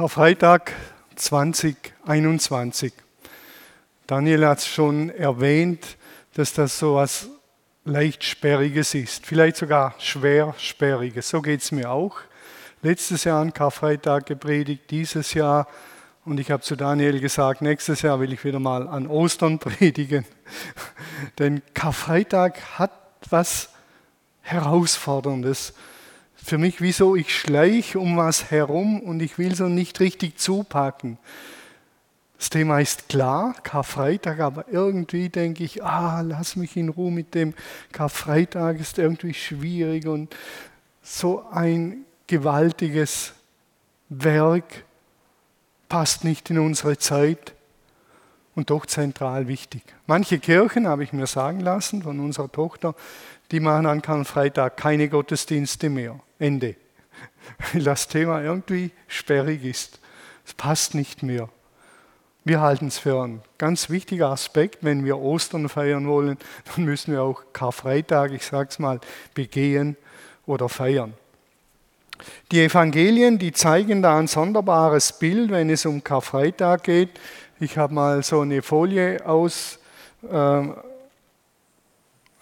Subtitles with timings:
[0.00, 0.74] Karfreitag
[1.16, 2.92] 2021.
[4.06, 5.96] Daniel hat es schon erwähnt,
[6.34, 7.26] dass das so etwas
[7.84, 11.28] leicht Sperriges ist, vielleicht sogar schwer Sperriges.
[11.28, 12.16] So geht es mir auch.
[12.80, 15.66] Letztes Jahr an Karfreitag gepredigt, dieses Jahr
[16.24, 20.24] und ich habe zu Daniel gesagt, nächstes Jahr will ich wieder mal an Ostern predigen.
[21.40, 22.92] Denn Karfreitag hat
[23.30, 23.70] was
[24.42, 25.74] Herausforderndes.
[26.48, 30.38] Für mich wie so, ich schleiche um was herum und ich will so nicht richtig
[30.38, 31.18] zupacken.
[32.38, 37.34] Das Thema ist klar, Karfreitag, aber irgendwie denke ich, ah, lass mich in Ruhe mit
[37.34, 37.52] dem
[37.92, 40.34] Karfreitag, ist irgendwie schwierig und
[41.02, 43.34] so ein gewaltiges
[44.08, 44.86] Werk
[45.90, 47.52] passt nicht in unsere Zeit
[48.54, 49.82] und doch zentral wichtig.
[50.06, 52.94] Manche Kirchen, habe ich mir sagen lassen von unserer Tochter,
[53.50, 56.20] die machen an Karfreitag keine Gottesdienste mehr.
[56.38, 56.76] Ende.
[57.72, 60.00] Weil das Thema irgendwie sperrig ist.
[60.46, 61.48] Es passt nicht mehr.
[62.44, 64.78] Wir halten es für einen ganz wichtigen Aspekt.
[64.82, 66.38] Wenn wir Ostern feiern wollen,
[66.74, 69.00] dann müssen wir auch Karfreitag, ich sage es mal,
[69.34, 69.96] begehen
[70.46, 71.14] oder feiern.
[72.50, 77.10] Die Evangelien, die zeigen da ein sonderbares Bild, wenn es um Karfreitag geht.
[77.60, 79.78] Ich habe mal so eine Folie aus,
[80.28, 80.62] äh,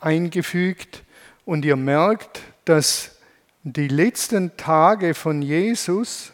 [0.00, 1.04] eingefügt
[1.44, 3.16] und ihr merkt, dass
[3.62, 6.32] die letzten Tage von Jesus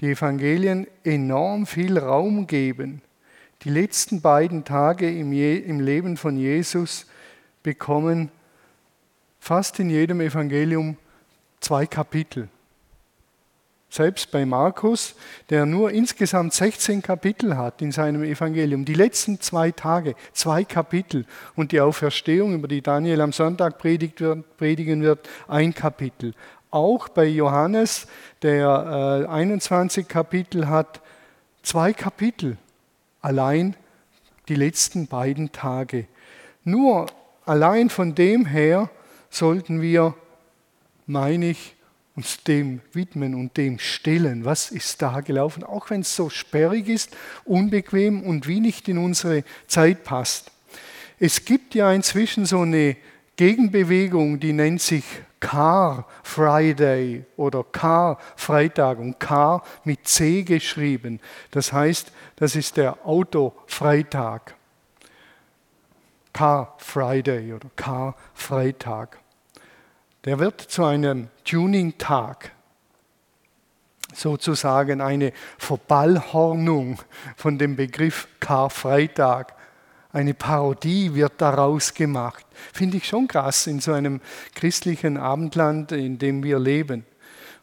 [0.00, 3.02] die Evangelien enorm viel Raum geben.
[3.62, 7.06] Die letzten beiden Tage im, im Leben von Jesus
[7.62, 8.30] bekommen
[9.40, 10.96] fast in jedem Evangelium
[11.60, 12.48] zwei Kapitel.
[13.90, 15.14] Selbst bei Markus,
[15.48, 21.24] der nur insgesamt 16 Kapitel hat in seinem Evangelium, die letzten zwei Tage, zwei Kapitel
[21.56, 26.34] und die Auferstehung, über die Daniel am Sonntag predigen wird, ein Kapitel.
[26.70, 28.06] Auch bei Johannes,
[28.42, 31.00] der 21 äh, Kapitel hat,
[31.62, 32.58] zwei Kapitel,
[33.22, 33.74] allein
[34.48, 36.06] die letzten beiden Tage.
[36.62, 37.06] Nur
[37.46, 38.90] allein von dem her
[39.30, 40.14] sollten wir,
[41.06, 41.74] meine ich,
[42.18, 44.44] uns dem widmen und dem stellen.
[44.44, 45.62] Was ist da gelaufen?
[45.62, 50.50] Auch wenn es so sperrig ist, unbequem und wie nicht in unsere Zeit passt.
[51.20, 52.96] Es gibt ja inzwischen so eine
[53.36, 55.04] Gegenbewegung, die nennt sich
[55.38, 61.20] Car Friday oder Car Freitag und Car mit C geschrieben.
[61.52, 64.56] Das heißt, das ist der Autofreitag.
[66.32, 69.20] Car Friday oder Car Freitag
[70.28, 72.52] der wird zu einem Tuning-Tag,
[74.12, 76.98] sozusagen eine Verballhornung
[77.34, 79.54] von dem Begriff Karfreitag.
[80.12, 82.44] Eine Parodie wird daraus gemacht.
[82.74, 84.20] Finde ich schon krass in so einem
[84.54, 87.06] christlichen Abendland, in dem wir leben.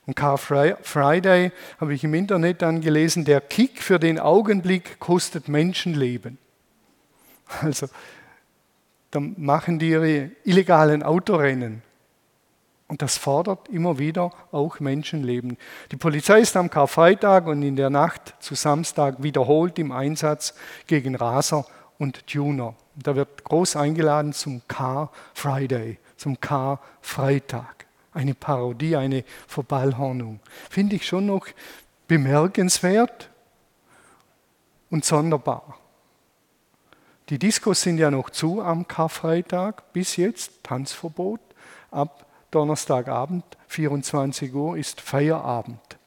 [0.08, 5.50] Und Car Friday habe ich im Internet dann gelesen, der Kick für den Augenblick kostet
[5.50, 6.40] Menschenleben.
[7.62, 7.90] Also,
[9.12, 11.84] dann machen die ihre illegalen Autorennen
[12.88, 15.58] und das fordert immer wieder auch Menschenleben.
[15.92, 20.54] Die Polizei ist am Karfreitag und in der Nacht zu Samstag wiederholt im Einsatz
[20.86, 21.66] gegen Raser
[21.98, 22.76] und Tuner.
[22.96, 27.86] Da wird groß eingeladen zum Car Friday, zum Car Freitag.
[28.14, 30.40] Eine Parodie, eine Verballhornung.
[30.70, 31.48] Finde ich schon noch
[32.08, 33.30] bemerkenswert
[34.90, 35.80] und sonderbar.
[37.30, 41.42] Die Diskos sind ja noch zu am Karfreitag, bis jetzt Tanzverbot.
[41.90, 42.25] Ab
[42.56, 45.98] Donnerstagabend, 24 Uhr, ist Feierabend.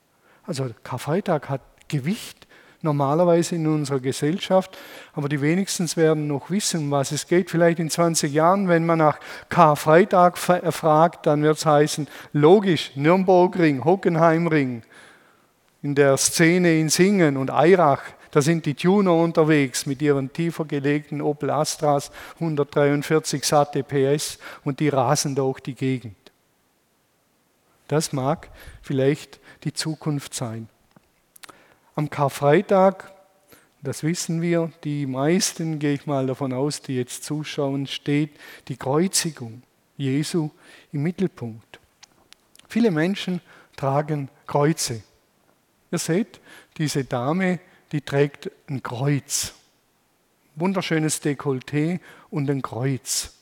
[0.47, 2.47] Also Karfreitag hat Gewicht
[2.81, 4.79] normalerweise in unserer Gesellschaft,
[5.13, 7.51] aber die wenigsten werden noch wissen, was es geht.
[7.51, 9.19] Vielleicht in 20 Jahren, wenn man nach
[9.51, 14.83] Karfreitag fragt, dann wird es heißen, logisch, Nürnbergring, Hockenheimring,
[15.83, 20.65] in der Szene in Singen und Eirach, da sind die Tuner unterwegs mit ihren tiefer
[20.65, 26.28] gelegten Opel Astras, 143 satte PS und die rasen durch die Gegend.
[27.88, 28.50] Das mag
[28.82, 30.69] vielleicht die Zukunft sein.
[31.94, 33.12] Am Karfreitag,
[33.82, 38.31] das wissen wir, die meisten, gehe ich mal davon aus, die jetzt zuschauen, steht
[38.69, 39.62] die Kreuzigung
[39.96, 40.50] Jesu
[40.93, 41.81] im Mittelpunkt.
[42.69, 43.40] Viele Menschen
[43.76, 45.02] tragen Kreuze.
[45.91, 46.41] Ihr seht,
[46.76, 47.58] diese Dame,
[47.91, 49.55] die trägt ein Kreuz.
[50.55, 52.00] Wunderschönes Dekolleté
[52.31, 53.32] und ein Kreuz.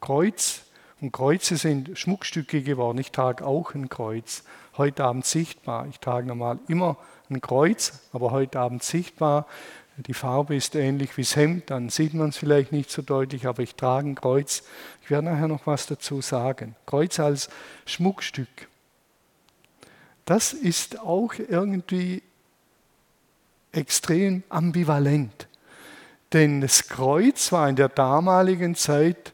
[0.00, 0.65] Kreuz
[1.00, 2.98] und Kreuze sind Schmuckstücke geworden.
[2.98, 4.44] Ich trage auch ein Kreuz.
[4.76, 5.86] Heute Abend sichtbar.
[5.90, 6.96] Ich trage normal immer
[7.28, 9.46] ein Kreuz, aber heute Abend sichtbar.
[9.98, 13.46] Die Farbe ist ähnlich wie das Hemd, dann sieht man es vielleicht nicht so deutlich,
[13.46, 14.62] aber ich trage ein Kreuz.
[15.02, 16.76] Ich werde nachher noch was dazu sagen.
[16.84, 17.48] Kreuz als
[17.86, 18.68] Schmuckstück.
[20.26, 22.22] das ist auch irgendwie
[23.72, 25.46] extrem ambivalent.
[26.32, 29.32] Denn das Kreuz war in der damaligen Zeit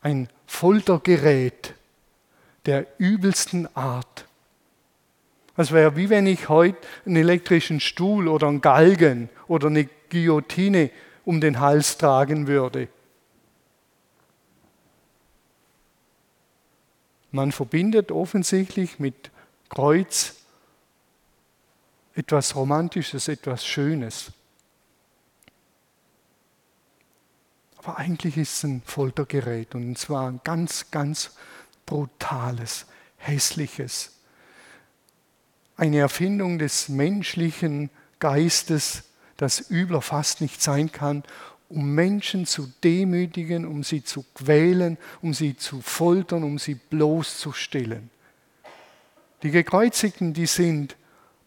[0.00, 1.74] ein Foltergerät
[2.64, 4.24] der übelsten Art.
[5.54, 10.90] Es wäre wie wenn ich heute einen elektrischen Stuhl oder einen Galgen oder eine Guillotine
[11.26, 12.88] um den Hals tragen würde.
[17.32, 19.30] Man verbindet offensichtlich mit
[19.68, 20.36] Kreuz
[22.14, 24.32] etwas Romantisches, etwas Schönes.
[27.86, 31.30] Aber eigentlich ist es ein Foltergerät und zwar ein ganz, ganz
[31.86, 32.86] brutales,
[33.16, 34.10] hässliches.
[35.76, 39.04] Eine Erfindung des menschlichen Geistes,
[39.36, 41.22] das übler fast nicht sein kann,
[41.68, 48.10] um Menschen zu demütigen, um sie zu quälen, um sie zu foltern, um sie bloßzustellen.
[49.44, 50.96] Die Gekreuzigten, die sind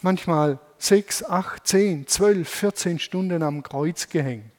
[0.01, 4.53] manchmal sechs, acht, zehn, zwölf, vierzehn Stunden am Kreuz gehängt.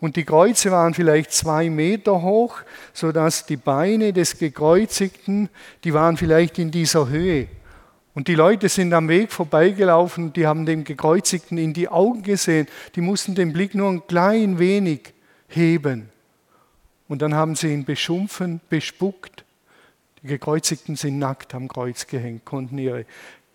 [0.00, 2.60] Und die Kreuze waren vielleicht zwei Meter hoch,
[2.92, 5.48] sodass die Beine des Gekreuzigten,
[5.82, 7.48] die waren vielleicht in dieser Höhe.
[8.14, 12.68] Und die Leute sind am Weg vorbeigelaufen, die haben dem Gekreuzigten in die Augen gesehen,
[12.94, 15.14] die mussten den Blick nur ein klein wenig
[15.48, 16.10] heben.
[17.08, 19.44] Und dann haben sie ihn beschumpfen, bespuckt.
[20.22, 23.04] Die Gekreuzigten sind nackt am Kreuz gehängt, konnten ihre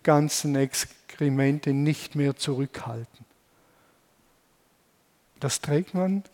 [0.02, 3.24] ganzen Exkremente nicht mehr zurückhalten.
[5.40, 6.24] Das trägt man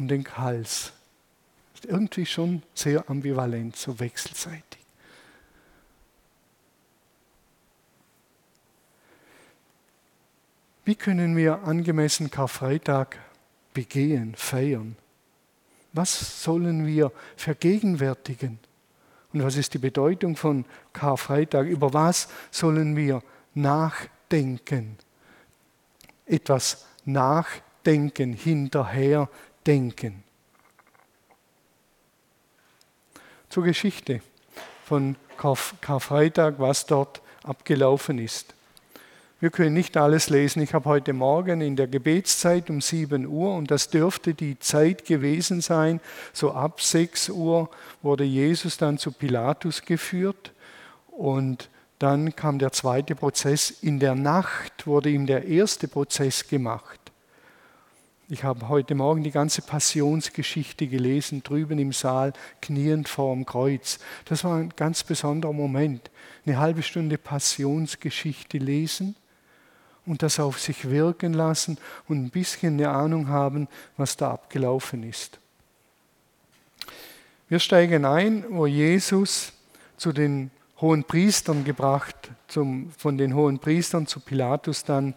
[0.00, 0.92] um den Hals.
[1.74, 4.80] Ist irgendwie schon sehr ambivalent, so wechselseitig.
[10.84, 13.18] Wie können wir angemessen Karfreitag
[13.74, 14.96] begehen, feiern?
[15.92, 18.58] Was sollen wir vergegenwärtigen?
[19.32, 21.66] Und was ist die Bedeutung von Karfreitag?
[21.66, 23.22] Über was sollen wir
[23.54, 24.96] nachdenken?
[26.26, 29.28] Etwas nachdenken, hinterher
[29.66, 30.22] denken.
[33.48, 34.20] Zur Geschichte
[34.84, 38.54] von Karfreitag, was dort abgelaufen ist.
[39.40, 40.62] Wir können nicht alles lesen.
[40.62, 45.06] Ich habe heute Morgen in der Gebetszeit um 7 Uhr, und das dürfte die Zeit
[45.06, 46.00] gewesen sein,
[46.34, 47.70] so ab 6 Uhr
[48.02, 50.52] wurde Jesus dann zu Pilatus geführt
[51.06, 53.70] und dann kam der zweite Prozess.
[53.70, 56.99] In der Nacht wurde ihm der erste Prozess gemacht.
[58.32, 62.32] Ich habe heute Morgen die ganze Passionsgeschichte gelesen, drüben im Saal,
[62.62, 63.98] kniend vorm Kreuz.
[64.24, 66.12] Das war ein ganz besonderer Moment.
[66.46, 69.16] Eine halbe Stunde Passionsgeschichte lesen
[70.06, 73.66] und das auf sich wirken lassen und ein bisschen eine Ahnung haben,
[73.96, 75.40] was da abgelaufen ist.
[77.48, 79.52] Wir steigen ein, wo Jesus
[79.96, 85.14] zu den hohen Priestern gebracht, zum, von den hohen Priestern zu Pilatus dann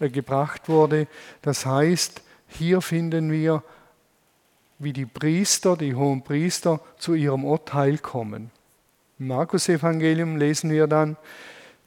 [0.00, 1.06] äh, gebracht wurde.
[1.42, 3.62] Das heißt, hier finden wir,
[4.78, 8.50] wie die Priester, die hohen Priester, zu ihrem Urteil kommen.
[9.18, 11.16] Im Markus-Evangelium lesen wir dann,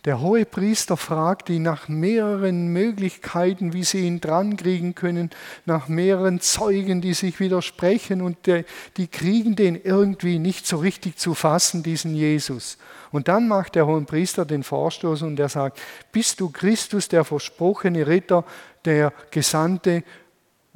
[0.05, 5.29] der hohe Priester fragt ihn nach mehreren Möglichkeiten, wie sie ihn drankriegen können,
[5.65, 11.33] nach mehreren Zeugen, die sich widersprechen und die, kriegen den irgendwie nicht so richtig zu
[11.33, 12.77] fassen, diesen Jesus.
[13.11, 15.77] Und dann macht der hohe Priester den Vorstoß und er sagt,
[16.13, 18.45] bist du Christus, der versprochene Ritter,
[18.85, 20.03] der Gesandte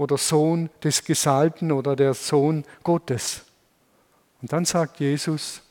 [0.04, 3.44] oder Sohn des Gesalbten oder der Sohn Gottes?
[4.42, 5.62] Und dann sagt Jesus,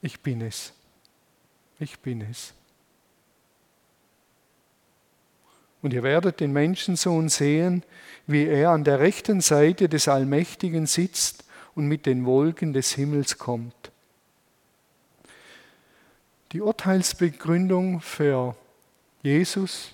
[0.00, 0.72] ich bin es
[1.80, 2.52] ich bin es.
[5.82, 7.82] Und ihr werdet den Menschensohn sehen,
[8.26, 13.38] wie er an der rechten Seite des Allmächtigen sitzt und mit den Wolken des Himmels
[13.38, 13.90] kommt.
[16.52, 18.56] Die Urteilsbegründung für
[19.22, 19.92] Jesus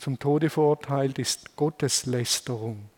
[0.00, 2.88] zum Tode verurteilt ist Gotteslästerung.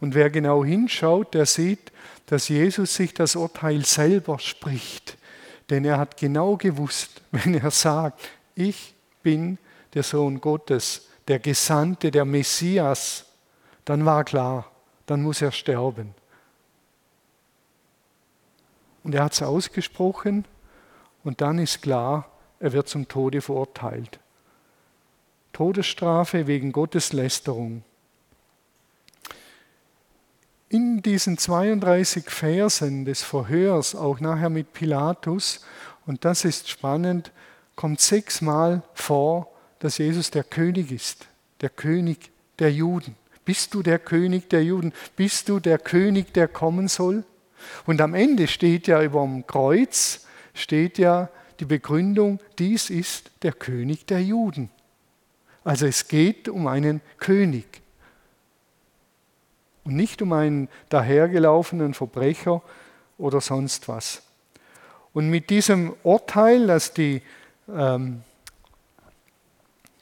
[0.00, 1.92] Und wer genau hinschaut, der sieht,
[2.26, 5.16] dass Jesus sich das Urteil selber spricht.
[5.70, 8.20] Denn er hat genau gewusst, wenn er sagt,
[8.54, 9.58] ich bin
[9.94, 13.26] der Sohn Gottes, der Gesandte, der Messias,
[13.84, 14.70] dann war klar,
[15.06, 16.14] dann muss er sterben.
[19.02, 20.44] Und er hat es ausgesprochen
[21.22, 22.28] und dann ist klar,
[22.58, 24.18] er wird zum Tode verurteilt.
[25.56, 27.82] Todesstrafe wegen Gotteslästerung.
[30.68, 35.64] In diesen 32 Versen des Verhörs, auch nachher mit Pilatus,
[36.04, 37.32] und das ist spannend,
[37.74, 41.26] kommt sechsmal vor, dass Jesus der König ist,
[41.62, 43.16] der König der Juden.
[43.46, 44.92] Bist du der König der Juden?
[45.16, 47.24] Bist du der König, der kommen soll?
[47.86, 53.52] Und am Ende steht ja über dem Kreuz, steht ja die Begründung, dies ist der
[53.54, 54.68] König der Juden.
[55.66, 57.66] Also es geht um einen König
[59.82, 62.62] und nicht um einen dahergelaufenen Verbrecher
[63.18, 64.22] oder sonst was.
[65.12, 67.20] Und mit diesem Urteil, das die
[67.68, 68.22] ähm,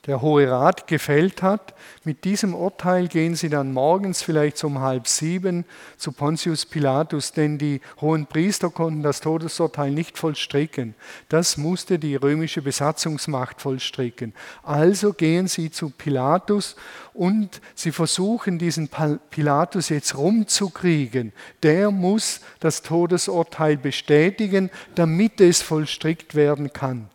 [0.06, 1.74] der Hohe Rat gefällt hat.
[2.04, 5.64] Mit diesem Urteil gehen sie dann morgens vielleicht um halb sieben
[5.96, 10.94] zu Pontius Pilatus, denn die hohen Priester konnten das Todesurteil nicht vollstrecken.
[11.28, 14.34] Das musste die römische Besatzungsmacht vollstrecken.
[14.62, 16.76] Also gehen sie zu Pilatus
[17.14, 18.90] und sie versuchen diesen
[19.30, 21.32] Pilatus jetzt rumzukriegen.
[21.62, 27.08] Der muss das Todesurteil bestätigen, damit es vollstreckt werden kann.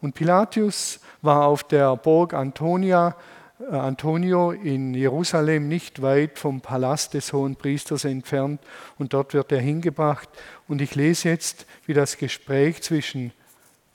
[0.00, 3.16] Und Pilatus war auf der Burg Antonia,
[3.60, 8.60] äh, Antonio in Jerusalem nicht weit vom Palast des hohen Priesters entfernt
[8.98, 10.28] und dort wird er hingebracht.
[10.68, 13.32] Und ich lese jetzt, wie das Gespräch zwischen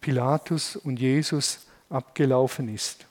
[0.02, 3.06] Pilatus und Jesus abgelaufen ist.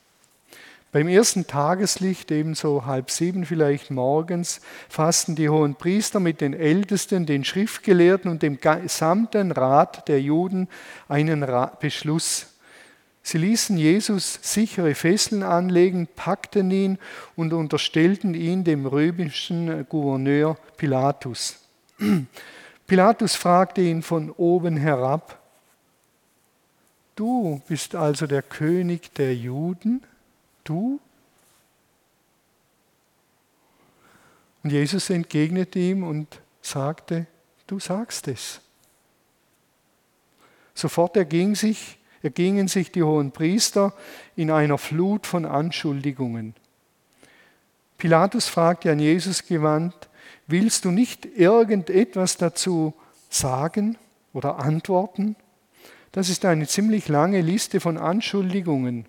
[0.92, 7.26] Beim ersten Tageslicht, ebenso halb sieben vielleicht morgens, fassten die hohen Priester mit den Ältesten,
[7.26, 10.68] den Schriftgelehrten und dem gesamten Rat der Juden
[11.06, 11.46] einen
[11.78, 12.49] Beschluss
[13.30, 16.98] Sie ließen Jesus sichere Fesseln anlegen, packten ihn
[17.36, 21.60] und unterstellten ihn dem römischen Gouverneur Pilatus.
[22.88, 25.38] Pilatus fragte ihn von oben herab,
[27.14, 30.02] Du bist also der König der Juden?
[30.64, 30.98] Du?
[34.64, 37.28] Und Jesus entgegnete ihm und sagte,
[37.68, 38.60] du sagst es.
[40.74, 43.94] Sofort erging sich ergingen sich die hohen Priester
[44.36, 46.54] in einer Flut von Anschuldigungen.
[47.98, 50.08] Pilatus fragte an Jesus gewandt,
[50.46, 52.94] willst du nicht irgendetwas dazu
[53.28, 53.96] sagen
[54.32, 55.36] oder antworten?
[56.12, 59.06] Das ist eine ziemlich lange Liste von Anschuldigungen.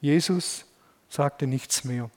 [0.00, 0.64] Jesus
[1.08, 2.10] sagte nichts mehr.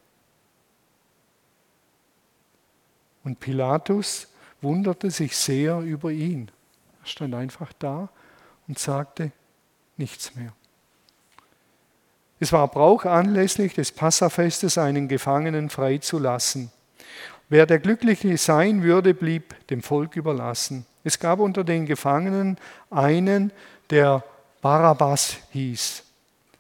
[3.23, 4.27] Und Pilatus
[4.61, 6.49] wunderte sich sehr über ihn.
[7.01, 8.09] Er stand einfach da
[8.67, 9.31] und sagte,
[9.97, 10.53] nichts mehr.
[12.39, 16.71] Es war Brauch anlässlich des Passafestes einen Gefangenen freizulassen.
[17.49, 20.85] Wer der Glückliche sein würde, blieb dem Volk überlassen.
[21.03, 22.57] Es gab unter den Gefangenen
[22.91, 23.51] einen,
[23.89, 24.23] der
[24.61, 26.03] Barabbas hieß.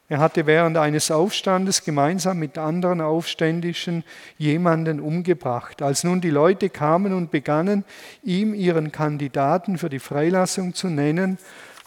[0.09, 4.05] Er hatte während eines Aufstandes gemeinsam mit anderen Aufständischen
[4.37, 5.81] jemanden umgebracht.
[5.81, 7.83] Als nun die Leute kamen und begannen,
[8.23, 11.37] ihm ihren Kandidaten für die Freilassung zu nennen,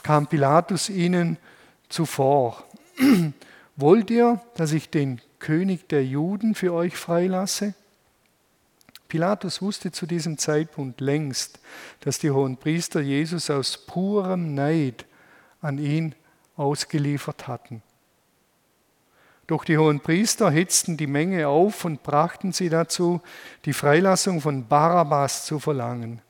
[0.03, 1.39] kam Pilatus ihnen
[1.89, 2.65] zuvor.
[3.77, 7.75] Wollt ihr, dass ich den König der Juden für euch freilasse?
[9.09, 11.59] Pilatus wusste zu diesem Zeitpunkt längst,
[12.01, 15.05] dass die hohen Priester Jesus aus purem Neid
[15.61, 16.15] an ihn
[16.57, 17.83] ausgeliefert hatten.
[19.47, 23.21] Doch die hohen Priester hetzten die Menge auf und brachten sie dazu,
[23.65, 26.23] die Freilassung von Barabbas zu verlangen.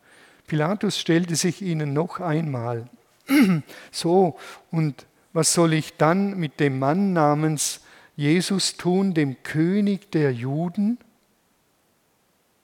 [0.47, 2.89] Pilatus stellte sich ihnen noch einmal
[3.91, 4.37] so,
[4.71, 7.81] und was soll ich dann mit dem Mann namens
[8.17, 10.99] Jesus tun, dem König der Juden?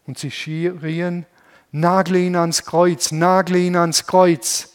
[0.07, 1.27] Und sie schrien,
[1.73, 4.73] nagle ihn ans Kreuz, nagle ihn ans Kreuz.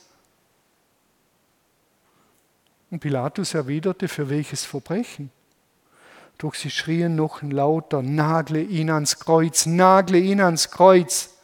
[2.90, 5.32] Und Pilatus erwiderte, für welches Verbrechen?
[6.38, 11.38] Doch sie schrien noch lauter, nagle ihn ans Kreuz, nagle ihn ans Kreuz.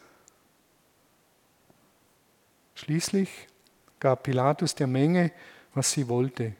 [2.74, 3.48] Schließlich
[4.00, 5.32] gab Pilatus der Menge,
[5.74, 6.52] was sie wollte.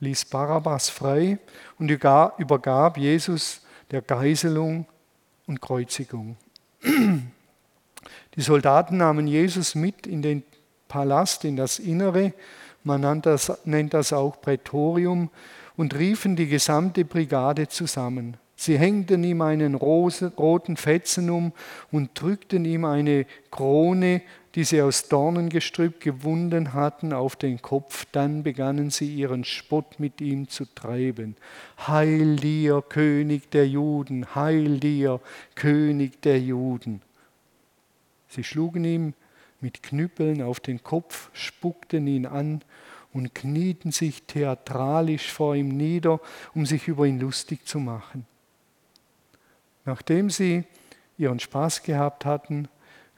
[0.00, 1.38] Ließ Barabbas frei
[1.78, 3.60] und übergab Jesus
[3.90, 4.86] der Geiselung
[5.46, 6.36] und Kreuzigung.
[8.36, 10.42] Die Soldaten nahmen Jesus mit in den
[10.88, 12.32] Palast, in das Innere,
[12.82, 15.30] man nennt das, nennt das auch Prätorium,
[15.76, 18.36] und riefen die gesamte Brigade zusammen.
[18.56, 21.52] Sie hängten ihm einen roten Fetzen um
[21.90, 24.22] und drückten ihm eine Krone
[24.54, 28.06] die sie aus Dornengestrüpp gewunden hatten, auf den Kopf.
[28.12, 31.36] Dann begannen sie ihren Spott mit ihm zu treiben.
[31.86, 35.20] Heil dir, König der Juden, heil dir,
[35.54, 37.02] König der Juden.
[38.28, 39.14] Sie schlugen ihm
[39.60, 42.62] mit Knüppeln auf den Kopf, spuckten ihn an
[43.12, 46.20] und knieten sich theatralisch vor ihm nieder,
[46.54, 48.26] um sich über ihn lustig zu machen.
[49.84, 50.64] Nachdem sie
[51.16, 52.68] ihren Spaß gehabt hatten,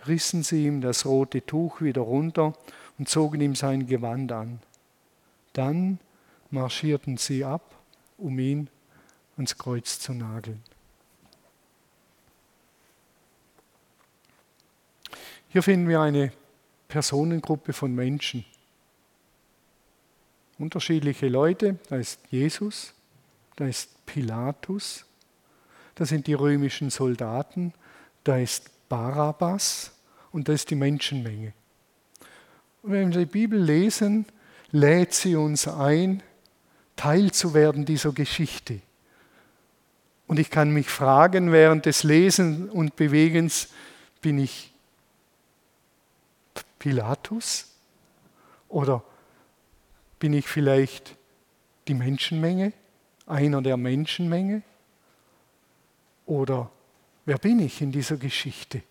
[0.09, 2.53] rissen sie ihm das rote Tuch wieder runter
[2.99, 4.61] und zogen ihm sein Gewand an.
[5.53, 5.99] Dann
[6.51, 7.75] marschierten sie ab,
[8.19, 8.69] um ihn
[9.37, 10.63] ans Kreuz zu nageln.
[15.49, 16.33] Hier finden wir eine
[16.89, 18.45] Personengruppe von Menschen.
[20.59, 22.95] Unterschiedliche Leute, da ist Jesus,
[23.57, 25.05] da ist Pilatus,
[25.95, 27.73] da sind die römischen Soldaten,
[28.25, 29.96] da ist Barabbas
[30.37, 31.55] und da ist die Menschenmenge.
[32.83, 34.27] Und wenn wir die Bibel lesen,
[34.71, 36.23] lädt sie uns ein,
[36.95, 38.83] Teil zu werden dieser Geschichte.
[40.27, 43.69] Und ich kann mich fragen während des Lesens und Bewegens,
[44.21, 44.75] bin ich
[46.79, 47.75] Pilatus?
[48.69, 49.03] Oder
[50.19, 51.17] bin ich vielleicht
[51.89, 52.75] die Menschenmenge,
[53.25, 54.61] einer der Menschenmenge?
[56.27, 56.71] Oder
[57.25, 58.83] wer bin ich in dieser Geschichte?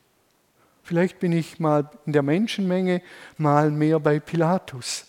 [0.86, 3.02] Vielleicht bin ich mal in der Menschenmenge,
[3.40, 5.08] mal mehr bei Pilatus.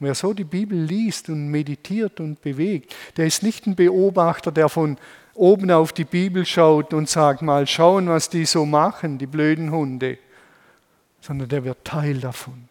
[0.00, 4.68] Wer so die Bibel liest und meditiert und bewegt, der ist nicht ein Beobachter, der
[4.68, 4.98] von
[5.34, 9.70] oben auf die Bibel schaut und sagt, mal schauen, was die so machen, die blöden
[9.70, 10.18] Hunde,
[11.20, 12.68] sondern der wird Teil davon.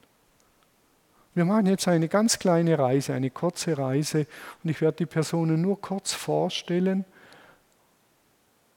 [1.35, 4.27] Wir machen jetzt eine ganz kleine Reise, eine kurze Reise
[4.61, 7.05] und ich werde die Personen nur kurz vorstellen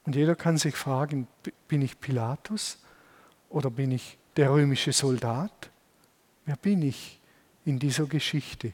[0.07, 1.27] und jeder kann sich fragen,
[1.67, 2.79] bin ich Pilatus
[3.51, 5.71] oder bin ich der römische Soldat?
[6.47, 7.21] Wer bin ich
[7.67, 8.73] in dieser Geschichte?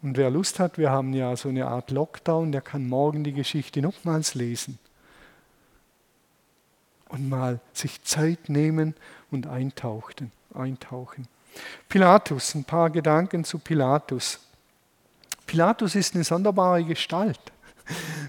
[0.00, 3.32] Und wer Lust hat, wir haben ja so eine Art Lockdown, der kann morgen die
[3.32, 4.78] Geschichte nochmals lesen
[7.08, 8.94] und mal sich Zeit nehmen
[9.30, 10.32] und eintauchen.
[10.54, 11.28] eintauchen.
[11.88, 14.40] Pilatus, ein paar Gedanken zu Pilatus.
[15.46, 17.40] Pilatus ist eine sonderbare Gestalt.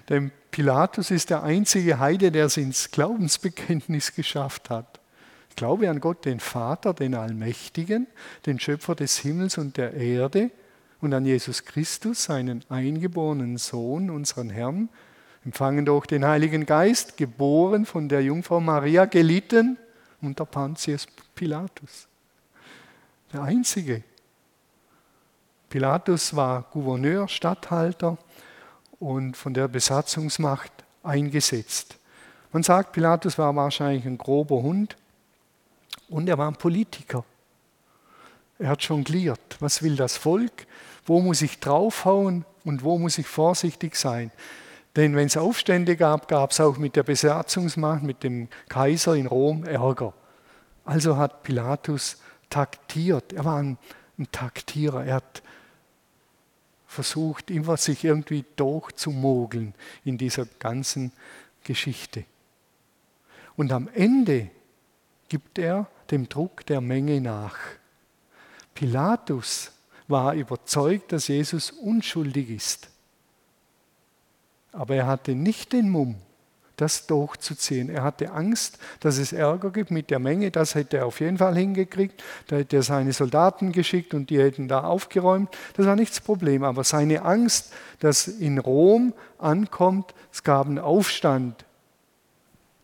[0.09, 4.99] Denn Pilatus ist der einzige Heide, der es ins Glaubensbekenntnis geschafft hat.
[5.53, 8.07] Ich glaube an Gott, den Vater, den Allmächtigen,
[8.47, 10.49] den Schöpfer des Himmels und der Erde
[10.99, 14.89] und an Jesus Christus, seinen eingeborenen Sohn, unseren Herrn,
[15.45, 19.77] empfangen durch den Heiligen Geist, geboren von der Jungfrau Maria, gelitten
[20.23, 21.05] unter Pontius
[21.35, 22.07] Pilatus.
[23.31, 24.01] Der einzige.
[25.69, 28.17] Pilatus war Gouverneur, Statthalter
[28.99, 30.71] und von der Besatzungsmacht
[31.03, 31.99] eingesetzt.
[32.51, 34.97] Man sagt, Pilatus war wahrscheinlich ein grober Hund
[36.13, 37.25] und er war ein Politiker.
[38.59, 39.57] Er hat jongliert.
[39.59, 40.67] Was will das Volk?
[41.05, 44.31] Wo muss ich draufhauen und wo muss ich vorsichtig sein?
[44.95, 49.25] Denn wenn es Aufstände gab, gab es auch mit der Besatzungsmacht, mit dem Kaiser in
[49.25, 50.13] Rom Ärger.
[50.85, 53.33] Also hat Pilatus taktiert.
[53.33, 53.79] Er war ein,
[54.19, 55.03] ein Taktierer.
[55.03, 55.41] Er hat
[56.85, 59.73] versucht, immer sich irgendwie durchzumogeln
[60.05, 61.11] in dieser ganzen
[61.63, 62.25] Geschichte.
[63.55, 64.51] Und am Ende
[65.27, 67.57] gibt er dem Druck der Menge nach.
[68.75, 69.71] Pilatus
[70.07, 72.89] war überzeugt, dass Jesus unschuldig ist.
[74.71, 76.15] Aber er hatte nicht den Mumm,
[76.77, 77.89] das durchzuziehen.
[77.89, 80.51] Er hatte Angst, dass es Ärger gibt mit der Menge.
[80.51, 82.23] Das hätte er auf jeden Fall hingekriegt.
[82.47, 85.49] Da hätte er seine Soldaten geschickt und die hätten da aufgeräumt.
[85.75, 86.63] Das war nicht das Problem.
[86.63, 91.65] Aber seine Angst, dass in Rom ankommt, es gab einen Aufstand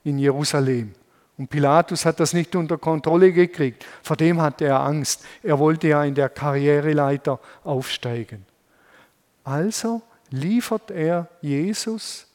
[0.03, 0.93] in Jerusalem.
[1.39, 3.85] Und Pilatus hat das nicht unter Kontrolle gekriegt.
[4.03, 5.23] Vor dem hatte er Angst.
[5.41, 8.45] Er wollte ja in der Karriereleiter aufsteigen.
[9.45, 12.27] Also liefert er Jesus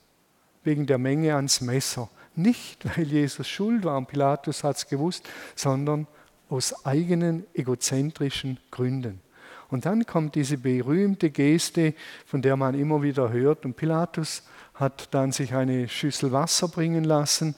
[0.65, 2.09] wegen der Menge ans Messer.
[2.35, 6.07] Nicht, weil Jesus schuld war und Pilatus hat es gewusst, sondern
[6.49, 9.21] aus eigenen egozentrischen Gründen.
[9.69, 11.93] Und dann kommt diese berühmte Geste,
[12.25, 13.67] von der man immer wieder hört.
[13.67, 17.55] Und Pilatus hat dann sich eine Schüssel Wasser bringen lassen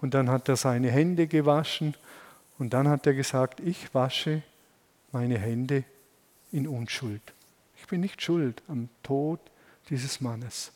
[0.00, 1.94] und dann hat er seine Hände gewaschen
[2.58, 4.42] und dann hat er gesagt, ich wasche
[5.12, 5.84] meine Hände
[6.52, 7.22] in Unschuld.
[7.78, 9.40] Ich bin nicht schuld am Tod
[9.88, 10.72] dieses Mannes.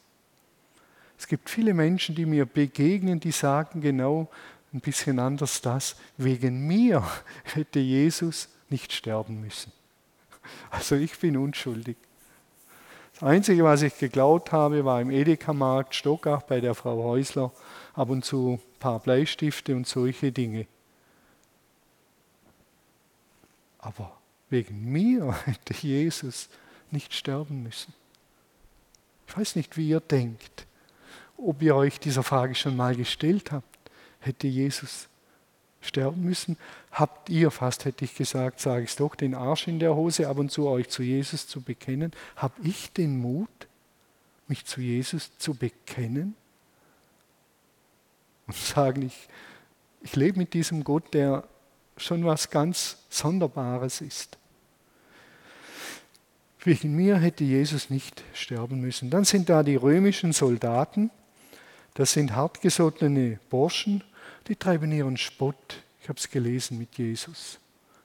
[1.18, 4.28] Es gibt viele Menschen, die mir begegnen, die sagen genau
[4.72, 5.96] ein bisschen anders das.
[6.16, 7.04] Wegen mir
[7.44, 9.72] hätte Jesus nicht sterben müssen.
[10.70, 11.96] Also ich bin unschuldig.
[13.14, 17.52] Das Einzige, was ich geklaut habe, war im Edeka-Markt Stockach bei der Frau Häusler
[17.94, 20.66] ab und zu paar Bleistifte und solche Dinge.
[23.78, 24.18] Aber
[24.50, 26.50] wegen mir hätte Jesus
[26.90, 27.94] nicht sterben müssen.
[29.26, 30.66] Ich weiß nicht, wie ihr denkt,
[31.38, 33.64] ob ihr euch dieser Frage schon mal gestellt habt.
[34.20, 35.08] Hätte Jesus
[35.80, 36.58] sterben müssen?
[36.92, 40.36] Habt ihr, fast hätte ich gesagt, sage ich doch, den Arsch in der Hose, ab
[40.36, 42.12] und zu euch zu Jesus zu bekennen?
[42.36, 43.48] Habe ich den Mut,
[44.46, 46.36] mich zu Jesus zu bekennen?
[48.46, 49.28] Und sagen, ich,
[50.02, 51.44] ich lebe mit diesem Gott, der
[51.96, 54.38] schon was ganz Sonderbares ist.
[56.64, 59.10] Wegen mir hätte Jesus nicht sterben müssen.
[59.10, 61.10] Dann sind da die römischen Soldaten.
[61.92, 64.02] Das sind hartgesottene Burschen,
[64.48, 67.58] die treiben ihren Spott, ich habe es gelesen, mit Jesus.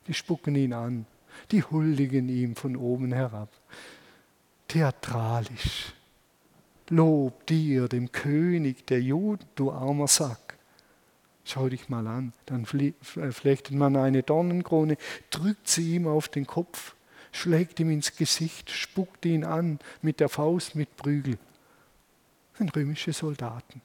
[0.07, 1.05] die spucken ihn an,
[1.51, 3.49] die huldigen ihm von oben herab.
[4.67, 5.93] Theatralisch.
[6.89, 10.57] Lob dir, dem König der Juden, du armer Sack.
[11.45, 12.33] Schau dich mal an.
[12.45, 14.97] Dann flechtet man eine Dornenkrone,
[15.29, 16.95] drückt sie ihm auf den Kopf,
[17.31, 21.37] schlägt ihm ins Gesicht, spuckt ihn an mit der Faust, mit Prügel.
[22.51, 23.81] Das sind römische Soldaten.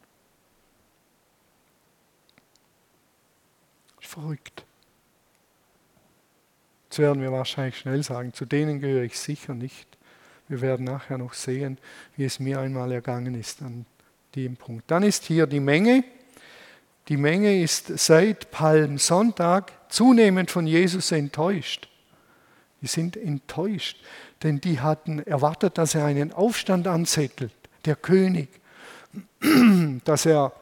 [4.00, 4.64] Verrückt.
[6.84, 9.93] Jetzt werden wir wahrscheinlich schnell sagen, zu denen gehöre ich sicher nicht.
[10.48, 11.78] Wir werden nachher noch sehen,
[12.16, 13.86] wie es mir einmal ergangen ist an
[14.34, 14.90] dem Punkt.
[14.90, 16.04] Dann ist hier die Menge.
[17.08, 21.88] Die Menge ist seit Palmsonntag zunehmend von Jesus enttäuscht.
[22.80, 23.98] Die sind enttäuscht,
[24.42, 27.52] denn die hatten erwartet, dass er einen Aufstand anzettelt,
[27.86, 28.48] der König,
[30.04, 30.52] dass er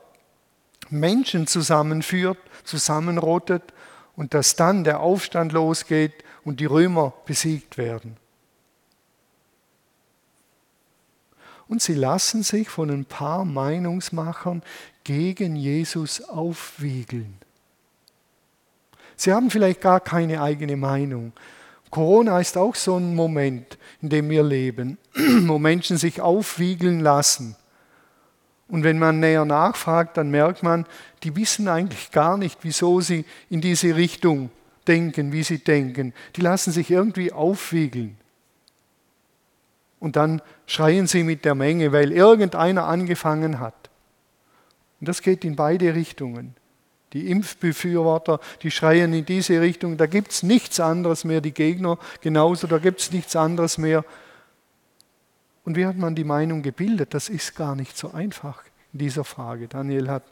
[0.90, 3.62] Menschen zusammenführt, zusammenrottet
[4.14, 6.12] und dass dann der Aufstand losgeht
[6.45, 8.16] und die Römer besiegt werden.
[11.72, 14.62] Und sie lassen sich von ein paar Meinungsmachern
[15.04, 17.38] gegen Jesus aufwiegeln.
[19.16, 21.32] Sie haben vielleicht gar keine eigene Meinung.
[21.88, 27.56] Corona ist auch so ein Moment, in dem wir leben, wo Menschen sich aufwiegeln lassen.
[28.68, 30.85] Und wenn man näher nachfragt, dann merkt man,
[31.22, 34.50] die wissen eigentlich gar nicht, wieso sie in diese Richtung
[34.87, 36.12] denken, wie sie denken.
[36.37, 38.18] Die lassen sich irgendwie aufwiegeln.
[40.02, 43.88] Und dann schreien sie mit der Menge, weil irgendeiner angefangen hat.
[44.98, 46.56] Und das geht in beide Richtungen.
[47.12, 52.00] Die Impfbefürworter, die schreien in diese Richtung, da gibt es nichts anderes mehr, die Gegner
[52.20, 54.04] genauso, da gibt es nichts anderes mehr.
[55.64, 57.14] Und wie hat man die Meinung gebildet?
[57.14, 59.68] Das ist gar nicht so einfach in dieser Frage.
[59.68, 60.24] Daniel hat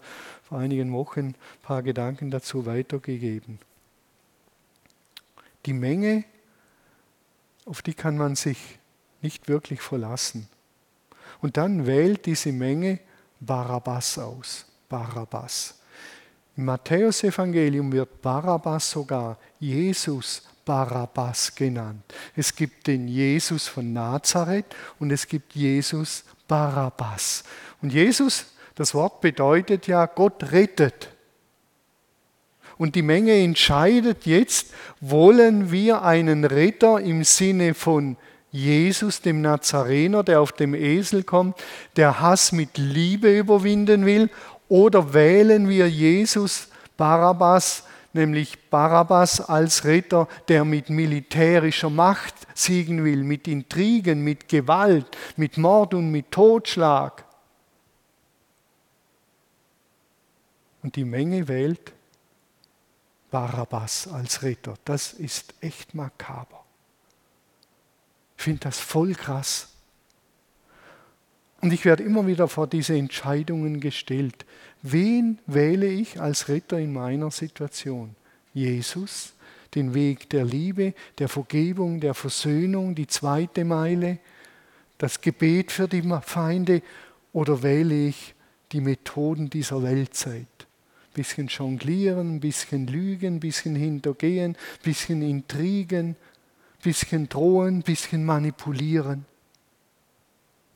[0.42, 3.60] vor einigen Wochen ein paar Gedanken dazu weitergegeben.
[5.64, 6.24] Die Menge,
[7.66, 8.79] auf die kann man sich
[9.22, 10.48] nicht wirklich verlassen.
[11.40, 13.00] Und dann wählt diese Menge
[13.40, 14.66] Barabbas aus.
[14.88, 15.78] Barabbas.
[16.56, 22.02] Im Matthäusevangelium wird Barabbas sogar Jesus Barabbas genannt.
[22.36, 24.66] Es gibt den Jesus von Nazareth
[24.98, 27.44] und es gibt Jesus Barabbas.
[27.80, 31.08] Und Jesus, das Wort bedeutet ja, Gott rettet.
[32.76, 38.16] Und die Menge entscheidet jetzt, wollen wir einen Retter im Sinne von
[38.52, 41.56] Jesus, dem Nazarener, der auf dem Esel kommt,
[41.96, 44.30] der Hass mit Liebe überwinden will?
[44.68, 53.22] Oder wählen wir Jesus, Barabbas, nämlich Barabbas als Retter, der mit militärischer Macht siegen will,
[53.22, 57.24] mit Intrigen, mit Gewalt, mit Mord und mit Totschlag?
[60.82, 61.92] Und die Menge wählt
[63.30, 64.74] Barabbas als Retter.
[64.84, 66.59] Das ist echt makaber.
[68.40, 69.68] Ich finde das voll krass.
[71.60, 74.46] Und ich werde immer wieder vor diese Entscheidungen gestellt.
[74.80, 78.16] Wen wähle ich als Retter in meiner Situation?
[78.54, 79.34] Jesus,
[79.74, 84.18] den Weg der Liebe, der Vergebung, der Versöhnung, die zweite Meile,
[84.96, 86.80] das Gebet für die Feinde
[87.34, 88.34] oder wähle ich
[88.72, 90.46] die Methoden dieser Weltzeit?
[91.12, 96.16] Bisschen jonglieren, bisschen lügen, bisschen hintergehen, bisschen Intrigen,
[96.82, 99.26] bisschen drohen, bisschen manipulieren.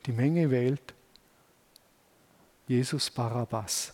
[0.05, 0.93] Die Menge wählt
[2.67, 3.93] Jesus Barabbas.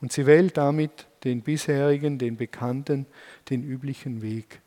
[0.00, 3.06] Und sie wählt damit den bisherigen, den bekannten,
[3.50, 4.60] den üblichen Weg.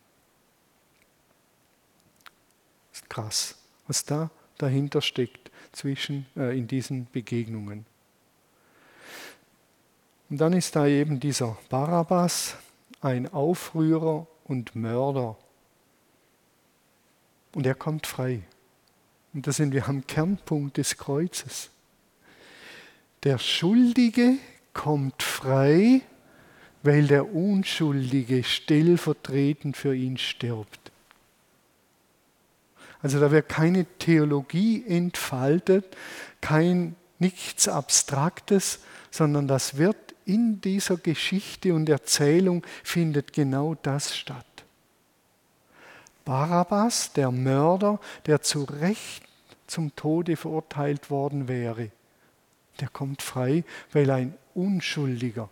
[2.91, 3.55] Das ist krass,
[3.87, 7.85] was da dahinter steckt zwischen, äh, in diesen Begegnungen.
[10.29, 12.55] Und dann ist da eben dieser Barabbas,
[13.01, 15.37] ein Aufrührer und Mörder
[17.59, 18.39] und er kommt frei.
[19.33, 21.71] Und da sind wir am Kernpunkt des Kreuzes.
[23.23, 24.37] Der Schuldige
[24.73, 25.99] kommt frei,
[26.83, 30.79] weil der Unschuldige stellvertretend für ihn stirbt.
[33.01, 35.97] Also da wird keine Theologie entfaltet,
[36.39, 38.79] kein nichts Abstraktes,
[39.11, 44.48] sondern das wird in dieser Geschichte und Erzählung findet genau das statt.
[46.29, 49.23] Barabbas, der Mörder, der zu Recht
[49.65, 51.89] zum Tode verurteilt worden wäre,
[52.79, 53.63] der kommt frei,
[53.93, 55.49] weil ein Unschuldiger,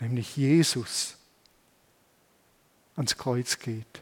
[0.00, 1.18] nämlich Jesus,
[2.96, 4.00] ans Kreuz geht.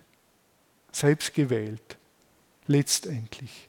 [0.92, 1.96] Selbst gewählt,
[2.68, 3.68] letztendlich.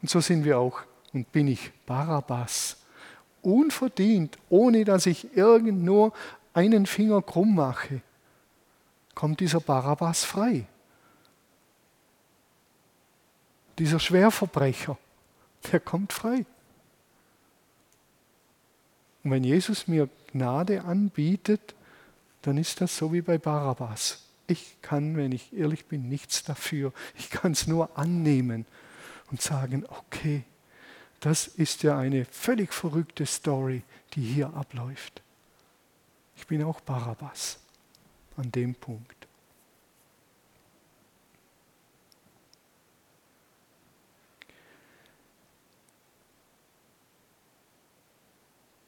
[0.00, 2.76] Und so sind wir auch und bin ich Barabbas.
[3.42, 6.12] Unverdient, ohne dass ich irgend nur
[6.54, 8.00] einen Finger krumm mache
[9.14, 10.66] kommt dieser Barabbas frei.
[13.78, 14.98] Dieser Schwerverbrecher,
[15.70, 16.44] der kommt frei.
[19.24, 21.74] Und wenn Jesus mir Gnade anbietet,
[22.42, 24.24] dann ist das so wie bei Barabbas.
[24.46, 26.92] Ich kann, wenn ich ehrlich bin, nichts dafür.
[27.16, 28.66] Ich kann es nur annehmen
[29.30, 30.44] und sagen, okay,
[31.20, 33.82] das ist ja eine völlig verrückte Story,
[34.14, 35.22] die hier abläuft.
[36.36, 37.61] Ich bin auch Barabbas
[38.36, 39.26] an dem Punkt.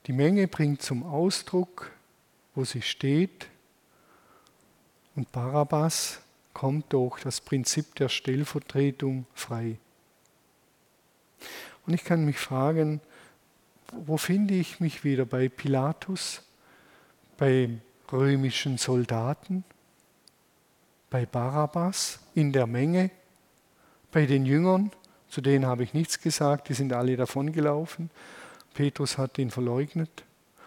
[0.07, 1.91] Die Menge bringt zum Ausdruck,
[2.55, 3.49] wo sie steht,
[5.17, 6.21] und Barabbas
[6.53, 9.79] kommt durch das Prinzip der Stellvertretung frei.
[11.87, 13.01] Und ich kann mich fragen,
[13.93, 15.25] wo finde ich mich wieder?
[15.25, 16.43] Bei Pilatus,
[17.37, 17.71] bei
[18.14, 19.64] römischen Soldaten,
[21.11, 23.11] bei Barabbas, in der Menge,
[24.11, 24.90] bei den Jüngern,
[25.29, 28.11] zu denen habe ich nichts gesagt, die sind alle davongelaufen.
[28.72, 30.24] Petrus hat ihn verleugnet.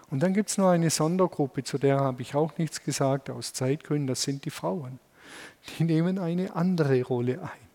[0.09, 3.53] Und dann gibt es noch eine Sondergruppe, zu der habe ich auch nichts gesagt, aus
[3.53, 4.99] Zeitgründen, das sind die Frauen.
[5.79, 7.67] Die nehmen eine andere Rolle ein.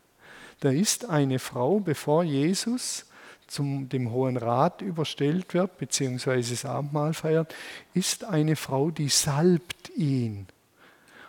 [0.61, 3.07] Da ist eine Frau, bevor Jesus
[3.53, 7.55] zum dem Hohen Rat überstellt wird, beziehungsweise das Abendmahl feiert,
[7.93, 10.47] ist eine Frau, die salbt ihn.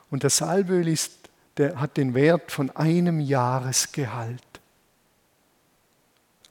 [0.10, 1.12] Und das Salböl ist,
[1.58, 4.42] der hat den Wert von einem Jahresgehalt.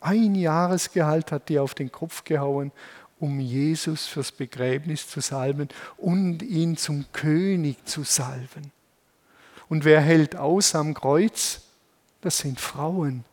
[0.00, 2.70] Ein Jahresgehalt hat die auf den Kopf gehauen,
[3.18, 8.72] um Jesus fürs Begräbnis zu salben und ihn zum König zu salben.
[9.68, 11.62] Und wer hält aus am Kreuz?
[12.20, 13.24] Das sind Frauen.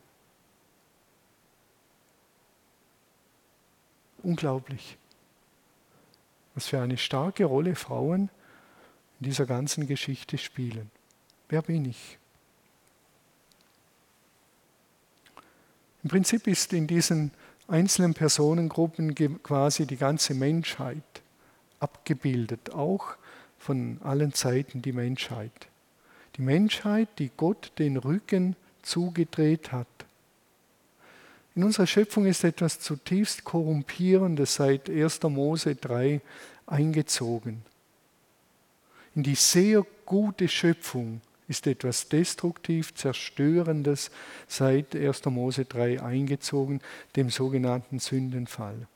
[4.22, 4.96] Unglaublich.
[6.54, 8.30] Was für eine starke Rolle Frauen
[9.20, 10.90] in dieser ganzen Geschichte spielen.
[11.48, 12.18] Wer bin ich?
[16.02, 17.30] Im Prinzip ist in diesen
[17.68, 21.02] einzelnen Personengruppen quasi die ganze Menschheit
[21.78, 23.16] abgebildet, auch
[23.58, 25.68] von allen Zeiten die Menschheit.
[26.36, 29.86] Die Menschheit, die Gott den Rücken zugedreht hat.
[31.56, 35.22] In unserer Schöpfung ist etwas zutiefst Korrumpierendes seit 1.
[35.24, 36.20] Mose 3
[36.66, 37.62] eingezogen.
[39.16, 44.12] In die sehr gute Schöpfung ist etwas destruktiv Zerstörendes
[44.46, 45.24] seit 1.
[45.26, 46.80] Mose 3 eingezogen,
[47.16, 48.86] dem sogenannten Sündenfall.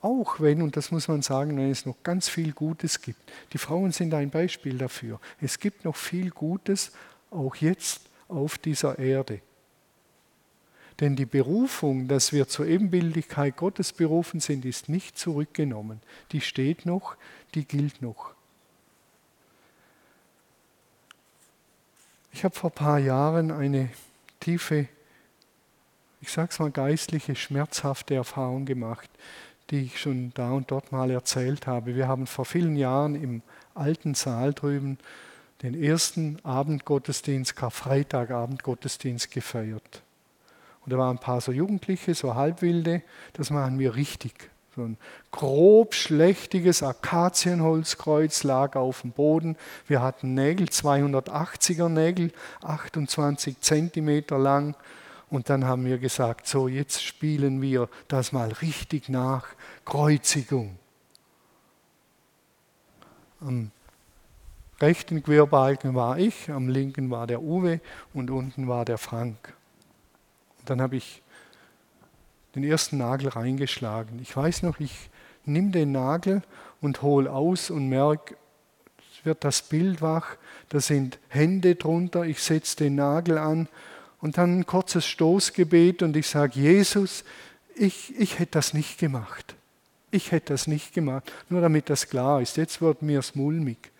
[0.00, 3.20] Auch wenn, und das muss man sagen, wenn es noch ganz viel Gutes gibt.
[3.52, 5.20] Die Frauen sind ein Beispiel dafür.
[5.42, 6.92] Es gibt noch viel Gutes,
[7.30, 9.40] auch jetzt auf dieser Erde.
[11.00, 16.00] Denn die Berufung, dass wir zur Ebenbildigkeit Gottes berufen sind, ist nicht zurückgenommen.
[16.32, 17.16] Die steht noch,
[17.54, 18.32] die gilt noch.
[22.32, 23.90] Ich habe vor ein paar Jahren eine
[24.40, 24.88] tiefe,
[26.20, 29.08] ich sage es mal geistliche, schmerzhafte Erfahrung gemacht,
[29.70, 31.94] die ich schon da und dort mal erzählt habe.
[31.94, 33.42] Wir haben vor vielen Jahren im
[33.74, 34.98] alten Saal drüben
[35.62, 40.02] den ersten Abendgottesdienst, Karfreitagabendgottesdienst gefeiert.
[40.88, 43.02] Und da waren ein paar so Jugendliche, so Halbwilde,
[43.34, 44.48] das machen wir richtig.
[44.74, 44.96] So ein
[45.30, 49.58] grob schlechtiges Akazienholzkreuz lag auf dem Boden.
[49.86, 54.76] Wir hatten Nägel, 280er Nägel, 28 Zentimeter lang.
[55.28, 59.46] Und dann haben wir gesagt, so jetzt spielen wir das mal richtig nach.
[59.84, 60.78] Kreuzigung.
[63.42, 63.72] Am
[64.80, 67.82] rechten Querbalken war ich, am linken war der Uwe
[68.14, 69.57] und unten war der Frank.
[70.68, 71.22] Dann habe ich
[72.54, 74.18] den ersten Nagel reingeschlagen.
[74.20, 75.10] Ich weiß noch, ich
[75.44, 76.42] nehme den Nagel
[76.80, 78.36] und hole aus und merke,
[79.12, 80.36] es wird das Bild wach,
[80.68, 83.68] da sind Hände drunter, ich setze den Nagel an
[84.20, 87.24] und dann ein kurzes Stoßgebet und ich sage, Jesus,
[87.74, 89.54] ich, ich hätte das nicht gemacht.
[90.10, 92.56] Ich hätte das nicht gemacht, nur damit das klar ist.
[92.56, 93.90] Jetzt wird mir es mulmig.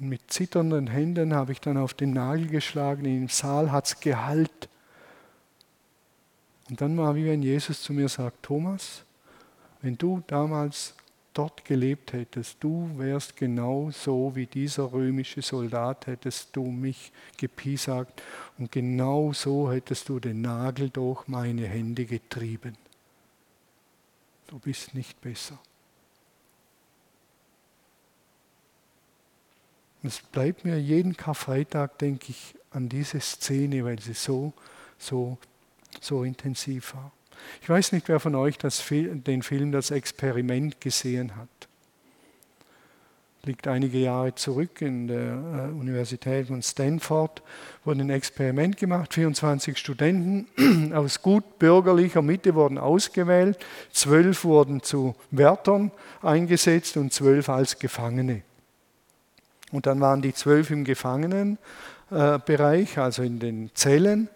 [0.00, 4.00] Und mit zitternden Händen habe ich dann auf den Nagel geschlagen, im Saal hat es
[4.00, 4.68] Gehalt.
[6.70, 9.04] Und dann war wie wenn Jesus zu mir sagt, Thomas,
[9.82, 10.94] wenn du damals
[11.34, 18.22] dort gelebt hättest, du wärst genau so wie dieser römische Soldat, hättest du mich gepiesagt
[18.58, 22.76] und genau so hättest du den Nagel durch meine Hände getrieben.
[24.46, 25.58] Du bist nicht besser.
[30.02, 34.52] Es bleibt mir jeden Karfreitag, denke ich, an diese Szene, weil sie so,
[34.98, 35.38] so
[35.98, 37.10] so intensiv war.
[37.62, 41.48] Ich weiß nicht, wer von euch das, den Film Das Experiment gesehen hat.
[43.44, 47.42] liegt einige Jahre zurück in der äh, Universität von Stanford,
[47.84, 49.14] wurde ein Experiment gemacht.
[49.14, 53.58] 24 Studenten aus gut bürgerlicher Mitte wurden ausgewählt,
[53.92, 58.42] zwölf wurden zu Wärtern eingesetzt und zwölf als Gefangene.
[59.72, 64.28] Und dann waren die zwölf im Gefangenenbereich, also in den Zellen,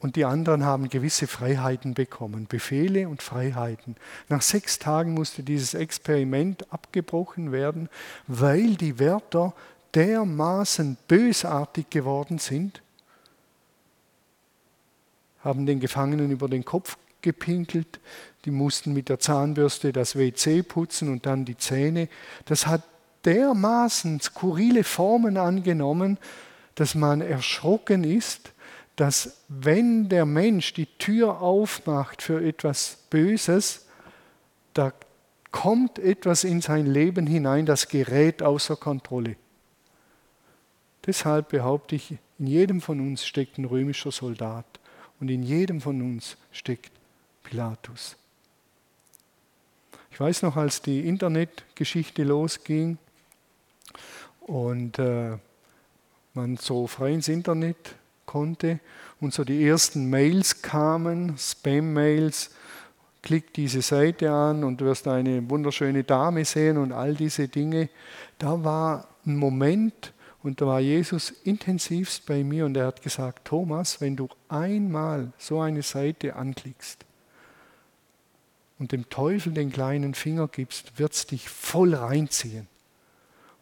[0.00, 3.96] und die anderen haben gewisse Freiheiten bekommen, Befehle und Freiheiten.
[4.28, 7.88] Nach sechs Tagen musste dieses Experiment abgebrochen werden,
[8.28, 9.54] weil die Wärter
[9.94, 12.80] dermaßen bösartig geworden sind,
[15.40, 17.98] haben den Gefangenen über den Kopf gepinkelt,
[18.44, 22.08] die mussten mit der Zahnbürste das WC putzen und dann die Zähne.
[22.44, 22.84] Das hat
[23.24, 26.18] dermaßen skurrile Formen angenommen,
[26.74, 28.52] dass man erschrocken ist,
[28.96, 33.86] dass wenn der Mensch die Tür aufmacht für etwas Böses,
[34.74, 34.92] da
[35.50, 39.36] kommt etwas in sein Leben hinein, das gerät außer Kontrolle.
[41.06, 44.66] Deshalb behaupte ich, in jedem von uns steckt ein römischer Soldat
[45.20, 46.92] und in jedem von uns steckt
[47.42, 48.16] Pilatus.
[50.10, 52.98] Ich weiß noch, als die Internetgeschichte losging
[54.48, 55.36] und äh,
[56.34, 57.94] man so frei ins Internet
[58.26, 58.80] konnte
[59.20, 62.50] und so die ersten Mails kamen, Spam-Mails,
[63.22, 67.90] klick diese Seite an und du wirst eine wunderschöne Dame sehen und all diese Dinge.
[68.38, 73.46] Da war ein Moment und da war Jesus intensivst bei mir und er hat gesagt,
[73.46, 77.04] Thomas, wenn du einmal so eine Seite anklickst
[78.78, 82.68] und dem Teufel den kleinen Finger gibst, wird es dich voll reinziehen.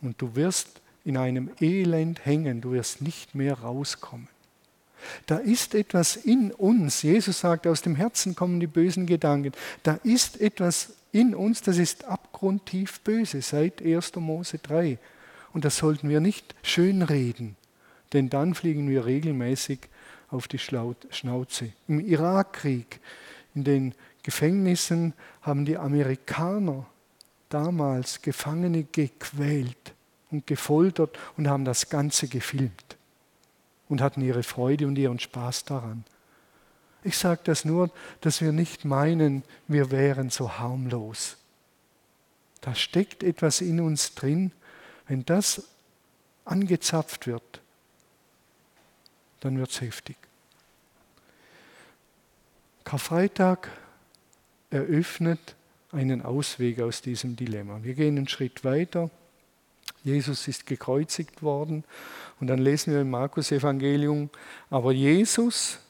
[0.02, 4.28] Und du wirst in einem Elend hängen, du wirst nicht mehr rauskommen.
[5.26, 7.02] Da ist etwas in uns.
[7.02, 9.52] Jesus sagt, aus dem Herzen kommen die bösen Gedanken.
[9.82, 14.16] Da ist etwas in uns, das ist abgrundtief böse, seit 1.
[14.16, 14.98] Mose 3.
[15.52, 17.56] Und das sollten wir nicht schönreden,
[18.12, 19.80] denn dann fliegen wir regelmäßig
[20.28, 21.72] auf die Schnauze.
[21.88, 23.00] Im Irakkrieg,
[23.54, 26.85] in den Gefängnissen haben die Amerikaner
[27.48, 29.94] damals Gefangene gequält
[30.30, 32.96] und gefoltert und haben das Ganze gefilmt
[33.88, 36.04] und hatten ihre Freude und ihren Spaß daran.
[37.04, 41.37] Ich sage das nur, dass wir nicht meinen, wir wären so harmlos.
[42.61, 44.50] Da steckt etwas in uns drin.
[45.06, 45.62] Wenn das
[46.44, 47.61] angezapft wird,
[49.40, 50.16] dann wird es heftig.
[52.82, 53.68] Karfreitag
[54.70, 55.54] eröffnet
[55.96, 57.80] einen Ausweg aus diesem Dilemma.
[57.82, 59.11] Wir gehen einen Schritt weiter.
[60.04, 61.85] Jesus ist gekreuzigt worden.
[62.40, 64.30] Und dann lesen wir im Markus Evangelium,
[64.70, 65.80] aber Jesus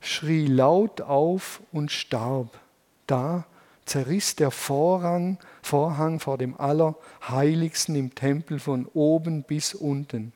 [0.00, 2.58] schrie laut auf und starb.
[3.06, 3.46] Da
[3.84, 10.32] zerriss der Vorhang, Vorhang vor dem Allerheiligsten im Tempel von oben bis unten.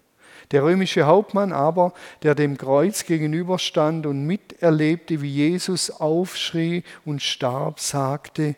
[0.50, 7.78] Der römische Hauptmann aber, der dem Kreuz gegenüberstand und miterlebte, wie Jesus aufschrie und starb,
[7.78, 8.56] sagte,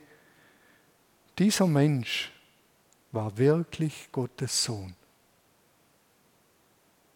[1.39, 2.33] dieser Mensch
[3.13, 4.95] war wirklich Gottes Sohn.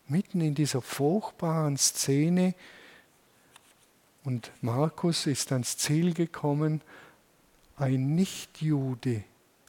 [0.08, 2.54] Mitten in dieser furchtbaren Szene
[4.24, 6.80] und Markus ist ans Ziel gekommen,
[7.76, 9.24] ein Nichtjude,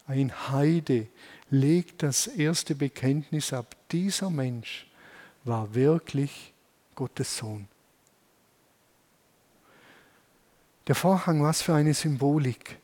[0.06, 1.08] ein Heide
[1.50, 3.76] legt das erste Bekenntnis ab.
[3.92, 4.88] Dieser Mensch
[5.44, 6.54] war wirklich
[6.96, 7.68] Gottes Sohn.
[10.88, 12.80] Der Vorhang, was für eine Symbolik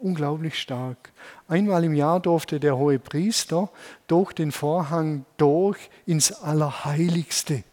[0.00, 1.12] unglaublich stark.
[1.48, 3.70] Einmal im Jahr durfte der hohe Priester
[4.06, 7.64] durch den Vorhang durch ins Allerheiligste,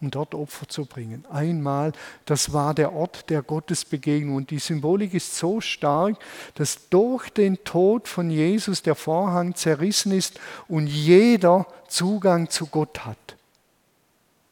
[0.00, 1.24] um dort Opfer zu bringen.
[1.30, 1.92] Einmal,
[2.24, 4.36] das war der Ort der Gottesbegegnung.
[4.36, 6.16] Und die Symbolik ist so stark,
[6.54, 10.38] dass durch den Tod von Jesus der Vorhang zerrissen ist
[10.68, 13.36] und jeder Zugang zu Gott hat.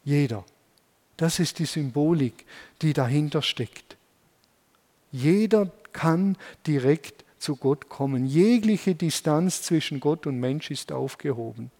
[0.04, 0.44] Jeder.
[1.16, 2.44] Das ist die Symbolik,
[2.82, 3.96] die dahinter steckt.
[5.12, 8.26] Jeder kann direkt zu Gott kommen.
[8.26, 11.70] Jegliche Distanz zwischen Gott und Mensch ist aufgehoben.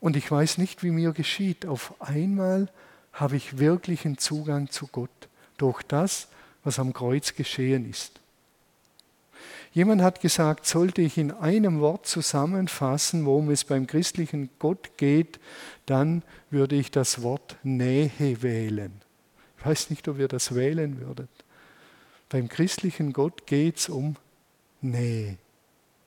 [0.00, 1.66] Und ich weiß nicht, wie mir geschieht.
[1.66, 2.68] Auf einmal
[3.12, 5.10] habe ich wirklichen Zugang zu Gott
[5.56, 6.28] durch das,
[6.62, 8.20] was am Kreuz geschehen ist.
[9.72, 15.40] Jemand hat gesagt, sollte ich in einem Wort zusammenfassen, worum es beim christlichen Gott geht,
[15.86, 18.92] dann würde ich das Wort Nähe wählen.
[19.58, 21.30] Ich weiß nicht, ob ihr das wählen würdet.
[22.34, 24.16] Beim christlichen Gott geht es um
[24.80, 25.38] Nähe,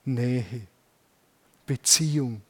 [0.03, 0.67] Nähe,
[1.65, 2.41] Beziehung.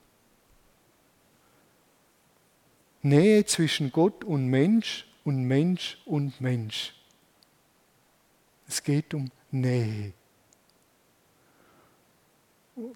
[3.04, 6.96] Nähe zwischen Gott und Mensch und Mensch und Mensch.
[8.68, 10.12] Es geht um Nähe.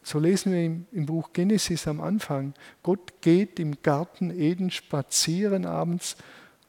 [0.02, 2.56] So lesen wir im, im Buch Genesis am Anfang.
[2.82, 6.18] Gott geht im Garten Eden spazieren abends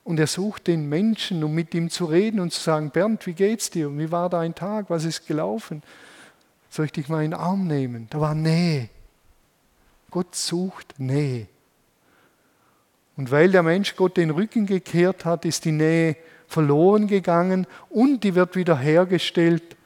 [0.05, 3.35] und er sucht den Menschen, um mit ihm zu reden und zu sagen, Bernd, wie
[3.35, 3.97] geht's dir?
[3.97, 4.87] Wie war dein Tag?
[4.89, 5.83] Was ist gelaufen?
[6.71, 8.09] Soll ich dich mal in den Arm nehmen?
[8.11, 8.89] Da war Nähe.
[10.11, 11.47] Gott sucht Nähe.
[13.17, 16.17] Und weil der Mensch Gott den Rücken gekehrt hat, ist die Nähe
[16.49, 19.77] verloren gegangen und die wird wieder hergestellt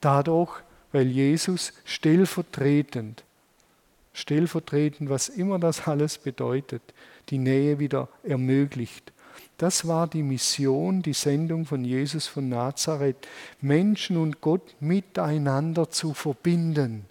[0.00, 0.50] dadurch,
[0.92, 3.24] weil Jesus stellvertretend,
[4.12, 6.82] stellvertretend, was immer das alles bedeutet,
[7.30, 9.12] die Nähe wieder ermöglicht.
[9.58, 13.28] Das war die Mission, die Sendung von Jesus von Nazareth,
[13.60, 17.06] Menschen und Gott miteinander zu verbinden.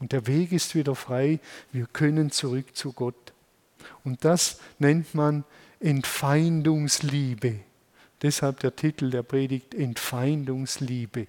[0.00, 1.38] Und der Weg ist wieder frei,
[1.70, 3.32] wir können zurück zu Gott.
[4.04, 5.44] Und das nennt man
[5.78, 7.60] Entfeindungsliebe.
[8.20, 11.28] Deshalb der Titel der Predigt Entfeindungsliebe.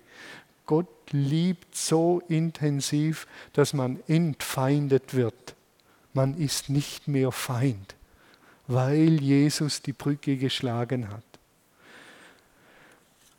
[0.66, 5.56] Gott liebt so intensiv, dass man entfeindet wird.
[6.14, 7.96] Man ist nicht mehr Feind
[8.68, 11.24] weil Jesus die Brücke geschlagen hat.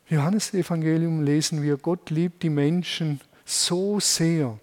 [0.07, 4.59] Im Johannesevangelium lesen wir, Gott liebt die Menschen so sehr,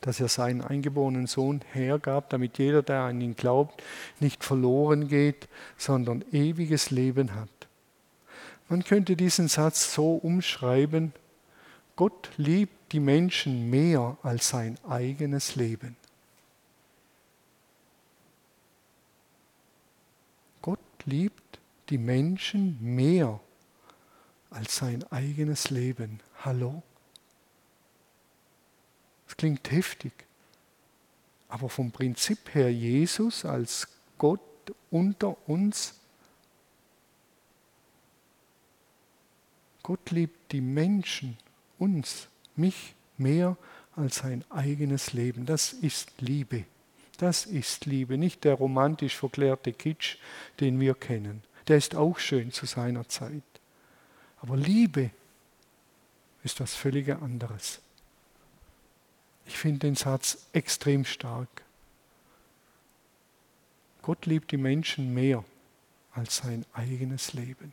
[0.00, 3.82] dass er seinen eingeborenen Sohn hergab, damit jeder, der an ihn glaubt,
[4.20, 5.48] nicht verloren geht,
[5.78, 7.48] sondern ewiges Leben hat.
[8.68, 11.12] Man könnte diesen Satz so umschreiben,
[11.96, 15.96] Gott liebt die Menschen mehr als sein eigenes Leben.
[21.06, 21.58] Liebt
[21.90, 23.40] die Menschen mehr
[24.50, 26.20] als sein eigenes Leben.
[26.44, 26.82] Hallo?
[29.26, 30.12] Das klingt heftig.
[31.48, 33.88] Aber vom Prinzip her Jesus als
[34.18, 34.40] Gott
[34.90, 35.94] unter uns.
[39.82, 41.36] Gott liebt die Menschen,
[41.78, 43.56] uns, mich mehr
[43.96, 45.46] als sein eigenes Leben.
[45.46, 46.64] Das ist Liebe.
[47.18, 50.16] Das ist Liebe, nicht der romantisch verklärte Kitsch,
[50.60, 51.42] den wir kennen.
[51.68, 53.42] Der ist auch schön zu seiner Zeit.
[54.40, 55.10] Aber Liebe
[56.42, 57.80] ist was völlig anderes.
[59.46, 61.62] Ich finde den Satz extrem stark.
[64.02, 65.44] Gott liebt die Menschen mehr
[66.12, 67.72] als sein eigenes Leben.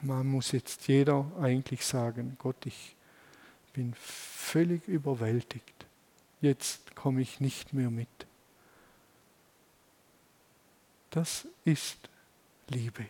[0.00, 2.94] Man muss jetzt jeder eigentlich sagen, Gott, ich
[3.72, 5.83] bin völlig überwältigt
[6.44, 8.08] jetzt komme ich nicht mehr mit.
[11.10, 12.10] Das ist
[12.68, 13.06] Liebe.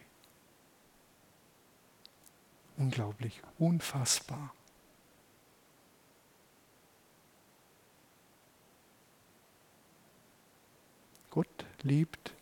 [2.76, 4.54] Unglaublich, unfassbar.
[11.30, 12.32] Gott liebt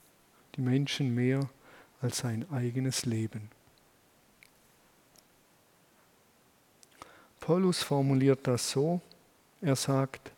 [0.56, 1.48] die Menschen mehr
[2.02, 3.50] als sein eigenes Leben.
[7.40, 9.00] Paulus formuliert das so,
[9.62, 10.31] er sagt,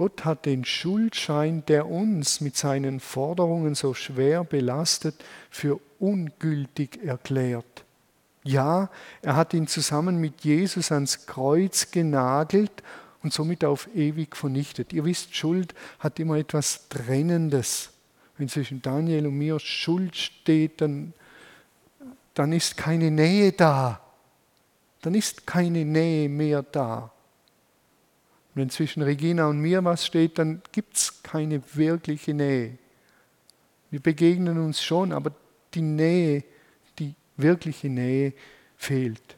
[0.00, 5.14] Gott hat den Schuldschein, der uns mit seinen Forderungen so schwer belastet,
[5.50, 7.84] für ungültig erklärt.
[8.42, 8.88] Ja,
[9.20, 12.72] er hat ihn zusammen mit Jesus ans Kreuz genagelt
[13.22, 14.94] und somit auf ewig vernichtet.
[14.94, 17.90] Ihr wisst, Schuld hat immer etwas Trennendes.
[18.38, 21.12] Wenn zwischen Daniel und mir Schuld steht, dann,
[22.32, 24.00] dann ist keine Nähe da.
[25.02, 27.12] Dann ist keine Nähe mehr da.
[28.54, 32.78] Wenn zwischen Regina und mir was steht, dann gibt es keine wirkliche Nähe.
[33.90, 35.32] Wir begegnen uns schon, aber
[35.74, 36.44] die Nähe,
[36.98, 38.32] die wirkliche Nähe
[38.76, 39.36] fehlt.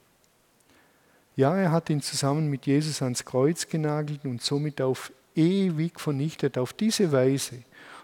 [1.37, 6.59] Ja, er hat ihn zusammen mit Jesus ans Kreuz genagelt und somit auf ewig vernichtet.
[6.59, 7.63] Auf diese Weise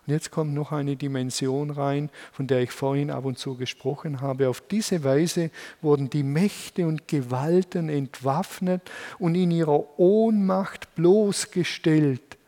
[0.09, 4.23] und jetzt kommt noch eine Dimension rein, von der ich vorhin ab und zu gesprochen
[4.23, 4.49] habe.
[4.49, 5.51] Auf diese Weise
[5.83, 12.39] wurden die Mächte und Gewalten entwaffnet und in ihrer Ohnmacht bloßgestellt,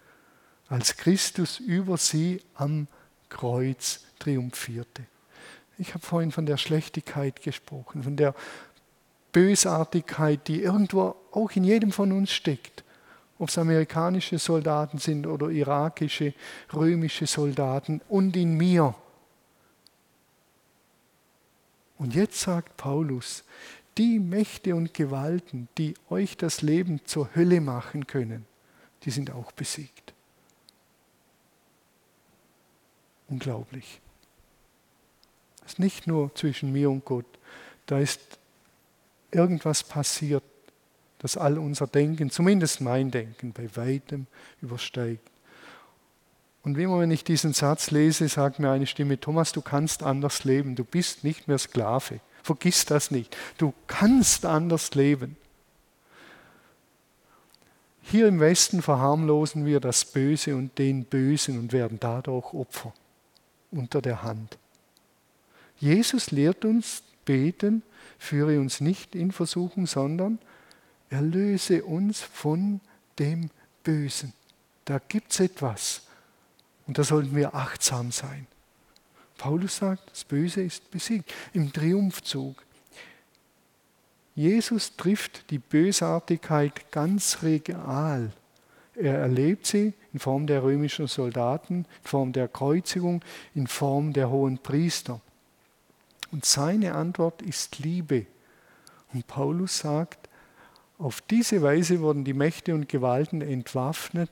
[0.70, 2.86] als Christus über sie am
[3.28, 5.02] Kreuz triumphierte.
[5.76, 8.34] Ich habe vorhin von der Schlechtigkeit gesprochen, von der
[9.32, 12.84] Bösartigkeit, die irgendwo auch in jedem von uns steckt
[13.40, 16.34] ob es amerikanische Soldaten sind oder irakische,
[16.74, 18.94] römische Soldaten und in mir.
[21.96, 23.44] Und jetzt sagt Paulus,
[23.96, 28.44] die Mächte und Gewalten, die euch das Leben zur Hölle machen können,
[29.04, 30.12] die sind auch besiegt.
[33.26, 34.02] Unglaublich.
[35.64, 37.38] Es ist nicht nur zwischen mir und Gott,
[37.86, 38.20] da ist
[39.30, 40.44] irgendwas passiert,
[41.20, 44.26] dass all unser Denken, zumindest mein Denken, bei weitem
[44.60, 45.30] übersteigt.
[46.62, 50.02] Und wie immer, wenn ich diesen Satz lese, sagt mir eine Stimme, Thomas, du kannst
[50.02, 52.20] anders leben, du bist nicht mehr Sklave.
[52.42, 53.36] Vergiss das nicht.
[53.58, 55.36] Du kannst anders leben.
[58.02, 62.92] Hier im Westen verharmlosen wir das Böse und den Bösen und werden dadurch Opfer
[63.70, 64.58] unter der Hand.
[65.78, 67.82] Jesus lehrt uns beten,
[68.18, 70.38] führe uns nicht in Versuchung, sondern
[71.10, 72.80] erlöse uns von
[73.18, 73.50] dem
[73.82, 74.32] Bösen.
[74.84, 76.02] Da gibt es etwas
[76.86, 78.46] und da sollten wir achtsam sein.
[79.36, 82.62] Paulus sagt, das Böse ist besiegt im Triumphzug.
[84.34, 88.32] Jesus trifft die Bösartigkeit ganz real.
[88.94, 93.22] Er erlebt sie in Form der römischen Soldaten, in Form der Kreuzigung,
[93.54, 95.20] in Form der hohen Priester.
[96.32, 98.26] Und seine Antwort ist Liebe.
[99.12, 100.29] Und Paulus sagt,
[101.00, 104.30] auf diese Weise wurden die Mächte und Gewalten entwaffnet,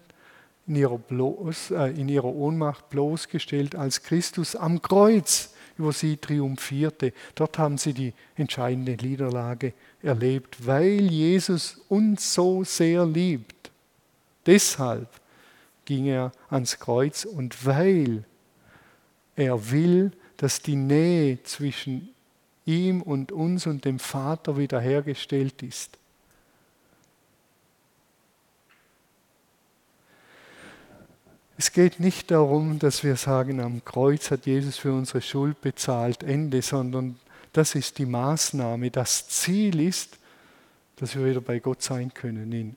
[0.66, 7.12] in ihrer, bloß, äh, in ihrer Ohnmacht bloßgestellt, als Christus am Kreuz über sie triumphierte.
[7.34, 13.70] Dort haben sie die entscheidende Niederlage erlebt, weil Jesus uns so sehr liebt.
[14.44, 15.08] Deshalb
[15.86, 18.24] ging er ans Kreuz und weil
[19.36, 22.10] er will, dass die Nähe zwischen
[22.66, 25.98] ihm und uns und dem Vater wiederhergestellt ist.
[31.61, 36.22] Es geht nicht darum, dass wir sagen, am Kreuz hat Jesus für unsere Schuld bezahlt,
[36.22, 37.16] Ende, sondern
[37.52, 38.92] das ist die Maßnahme.
[38.92, 40.18] Das Ziel ist,
[40.96, 42.76] dass wir wieder bei Gott sein können, in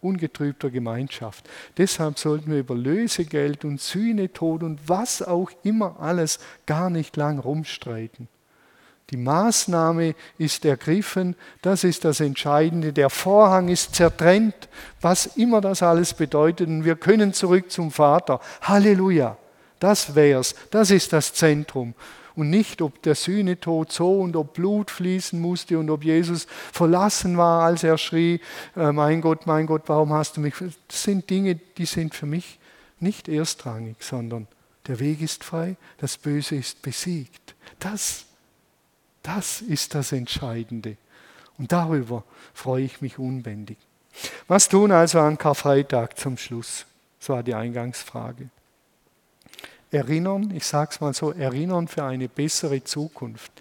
[0.00, 1.46] ungetrübter Gemeinschaft.
[1.76, 7.14] Deshalb sollten wir über Lösegeld und Sühne, Tod und was auch immer alles gar nicht
[7.18, 8.26] lang rumstreiten.
[9.10, 12.92] Die Maßnahme ist ergriffen, das ist das Entscheidende.
[12.92, 14.68] Der Vorhang ist zertrennt,
[15.00, 16.68] was immer das alles bedeutet.
[16.68, 18.40] Und wir können zurück zum Vater.
[18.60, 19.38] Halleluja,
[19.80, 21.94] das wär's, das ist das Zentrum.
[22.36, 27.36] Und nicht, ob der Sühnetod so und ob Blut fließen musste und ob Jesus verlassen
[27.36, 28.40] war, als er schrie,
[28.76, 30.54] äh, mein Gott, mein Gott, warum hast du mich?
[30.86, 32.60] Das sind Dinge, die sind für mich
[33.00, 34.46] nicht erstrangig, sondern
[34.86, 37.56] der Weg ist frei, das Böse ist besiegt.
[37.80, 38.27] Das
[39.28, 40.96] das ist das Entscheidende.
[41.58, 42.24] Und darüber
[42.54, 43.76] freue ich mich unbändig.
[44.46, 46.86] Was tun also an Karfreitag zum Schluss?
[47.20, 48.48] Das war die Eingangsfrage.
[49.90, 53.52] Erinnern, ich sage es mal so, erinnern für eine bessere Zukunft.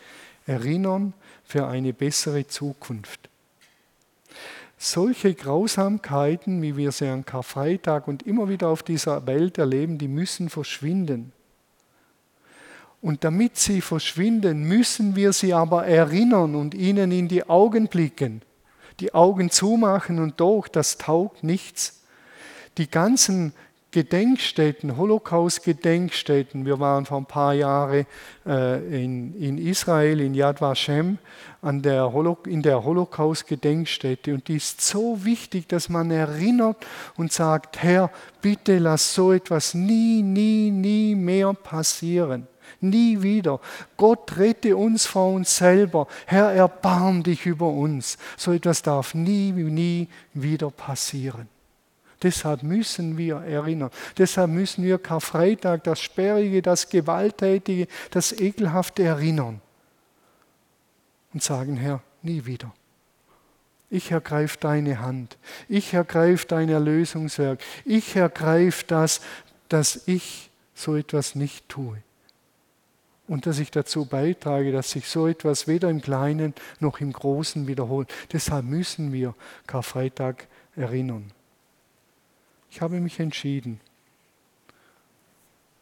[0.45, 1.13] Erinnern
[1.43, 3.29] für eine bessere Zukunft.
[4.77, 10.07] Solche Grausamkeiten, wie wir sie an Karfreitag und immer wieder auf dieser Welt erleben, die
[10.07, 11.33] müssen verschwinden.
[13.07, 18.41] Und damit sie verschwinden, müssen wir sie aber erinnern und ihnen in die Augen blicken.
[18.99, 22.01] Die Augen zumachen und doch, das taugt nichts.
[22.77, 23.53] Die ganzen
[23.91, 28.05] Gedenkstätten, Holocaust-Gedenkstätten, wir waren vor ein paar Jahren
[28.45, 31.17] äh, in, in Israel, in Yad Vashem,
[31.61, 32.13] an der
[32.45, 34.33] in der Holocaust-Gedenkstätte.
[34.33, 36.85] Und die ist so wichtig, dass man erinnert
[37.15, 42.49] und sagt, Herr, bitte lass so etwas nie, nie, nie mehr passieren.
[42.79, 43.59] Nie wieder.
[43.95, 46.07] Gott rette uns vor uns selber.
[46.25, 48.17] Herr, erbarm dich über uns.
[48.37, 51.47] So etwas darf nie, nie wieder passieren.
[52.21, 53.91] Deshalb müssen wir erinnern.
[54.17, 59.61] Deshalb müssen wir Karfreitag, das Sperrige, das Gewalttätige, das Ekelhafte erinnern.
[61.33, 62.73] Und sagen, Herr, nie wieder.
[63.89, 65.37] Ich ergreife deine Hand.
[65.67, 67.59] Ich ergreife dein Erlösungswerk.
[67.85, 69.21] Ich ergreife das,
[69.69, 72.01] dass ich so etwas nicht tue
[73.27, 77.67] und dass ich dazu beitrage, dass sich so etwas weder im Kleinen noch im Großen
[77.67, 78.13] wiederholt.
[78.31, 79.35] Deshalb müssen wir
[79.67, 81.31] Karfreitag erinnern.
[82.71, 83.79] Ich habe mich entschieden,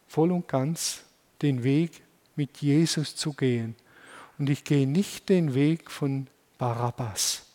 [0.08, 1.04] voll und ganz
[1.42, 2.02] den Weg
[2.36, 3.76] mit Jesus zu gehen.
[4.38, 6.28] Und ich gehe nicht den Weg von
[6.58, 7.46] Barabbas.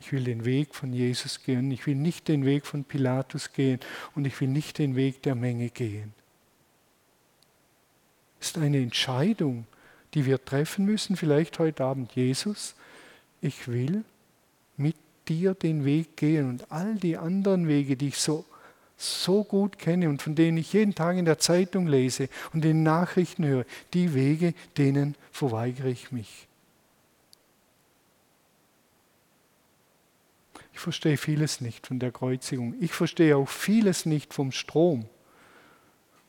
[0.00, 1.70] Ich will den Weg von Jesus gehen.
[1.70, 3.80] Ich will nicht den Weg von Pilatus gehen.
[4.14, 6.14] Und ich will nicht den Weg der Menge gehen
[8.40, 9.66] ist eine Entscheidung,
[10.14, 12.12] die wir treffen müssen, vielleicht heute Abend.
[12.14, 12.74] Jesus,
[13.40, 14.04] ich will
[14.76, 14.96] mit
[15.28, 18.44] dir den Weg gehen und all die anderen Wege, die ich so,
[18.96, 22.72] so gut kenne und von denen ich jeden Tag in der Zeitung lese und in
[22.72, 23.64] den Nachrichten höre,
[23.94, 26.48] die Wege, denen verweigere ich mich.
[30.72, 32.74] Ich verstehe vieles nicht von der Kreuzigung.
[32.80, 35.06] Ich verstehe auch vieles nicht vom Strom.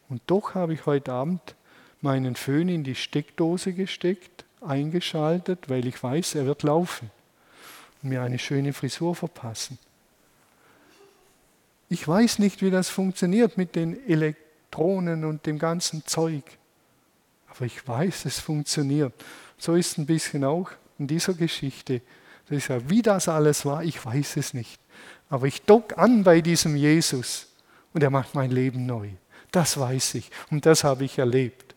[0.10, 1.56] Und doch habe ich heute Abend
[2.02, 7.12] meinen Föhn in die Steckdose gesteckt, eingeschaltet, weil ich weiß, er wird laufen
[8.02, 9.78] und mir eine schöne Frisur verpassen.
[11.90, 16.44] Ich weiß nicht, wie das funktioniert mit den Elektronen und dem ganzen Zeug.
[17.48, 19.14] Aber ich weiß, es funktioniert.
[19.58, 20.70] So ist es ein bisschen auch
[21.00, 22.02] in dieser Geschichte.
[22.48, 24.80] Das ist ja, wie das alles war, ich weiß es nicht.
[25.30, 27.48] Aber ich dock an bei diesem Jesus
[27.94, 29.10] und er macht mein Leben neu.
[29.52, 31.69] Das weiß ich und das habe ich erlebt.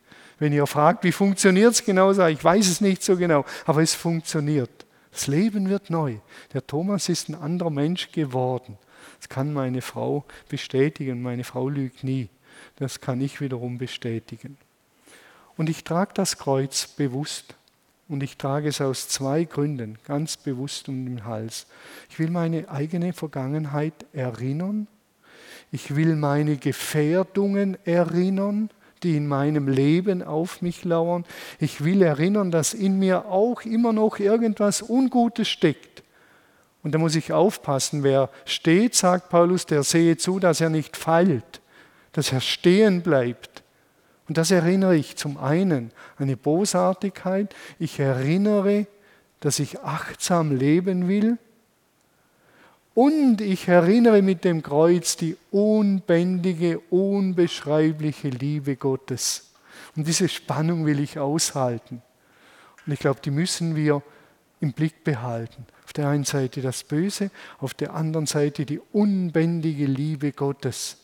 [0.43, 3.45] Wenn ihr fragt, wie funktioniert es genau, sage ich, ich weiß es nicht so genau,
[3.65, 4.73] aber es funktioniert.
[5.13, 6.17] Das Leben wird neu.
[6.53, 8.77] Der Thomas ist ein anderer Mensch geworden.
[9.21, 11.23] Das kann meine Frau bestätigen.
[11.23, 12.29] Meine Frau lügt nie.
[12.75, 14.57] Das kann ich wiederum bestätigen.
[15.57, 17.55] Und ich trage das Kreuz bewusst.
[18.09, 21.69] Und ich trage es aus zwei Gründen, ganz bewusst um den Hals.
[22.11, 24.89] Ich will meine eigene Vergangenheit erinnern.
[25.71, 28.71] Ich will meine Gefährdungen erinnern,
[29.03, 31.25] die in meinem Leben auf mich lauern.
[31.59, 36.03] Ich will erinnern, dass in mir auch immer noch irgendwas Ungutes steckt.
[36.83, 40.97] Und da muss ich aufpassen, wer steht, sagt Paulus, der sehe zu, dass er nicht
[40.97, 41.61] feilt,
[42.13, 43.63] dass er stehen bleibt
[44.33, 47.55] und das erinnere ich zum einen eine Bosartigkeit.
[47.79, 48.87] Ich erinnere,
[49.41, 51.37] dass ich achtsam leben will.
[52.95, 59.53] Und ich erinnere mit dem Kreuz die unbändige, unbeschreibliche Liebe Gottes.
[59.97, 62.03] Und diese Spannung will ich aushalten.
[62.87, 64.03] Und ich glaube, die müssen wir
[64.61, 65.67] im Blick behalten.
[65.85, 70.99] Auf der einen Seite das Böse, auf der anderen Seite die unbändige Liebe Gottes.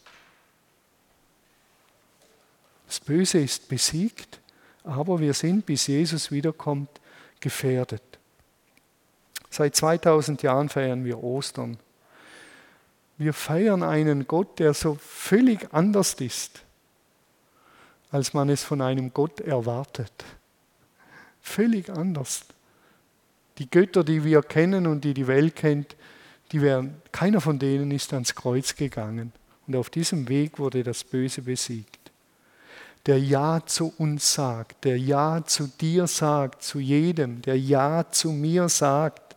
[2.87, 4.41] Das Böse ist besiegt,
[4.85, 6.89] aber wir sind, bis Jesus wiederkommt,
[7.41, 8.03] gefährdet.
[9.51, 11.79] Seit 2000 Jahren feiern wir Ostern.
[13.17, 16.63] Wir feiern einen Gott, der so völlig anders ist,
[18.11, 20.13] als man es von einem Gott erwartet.
[21.41, 22.45] Völlig anders.
[23.59, 25.97] Die Götter, die wir kennen und die die Welt kennt,
[26.53, 29.33] die wären, keiner von denen ist ans Kreuz gegangen.
[29.67, 31.99] Und auf diesem Weg wurde das Böse besiegt
[33.09, 38.33] der Ja zu uns sagt, der Ja zu dir sagt, zu jedem, der Ja zu
[38.33, 39.28] mir sagt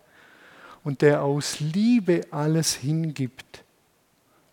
[0.84, 3.64] und der aus Liebe alles hingibt,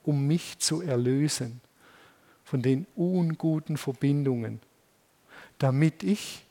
[0.04, 1.60] um mich zu erlösen
[2.44, 4.60] von den unguten Verbindungen,
[5.58, 6.44] damit ich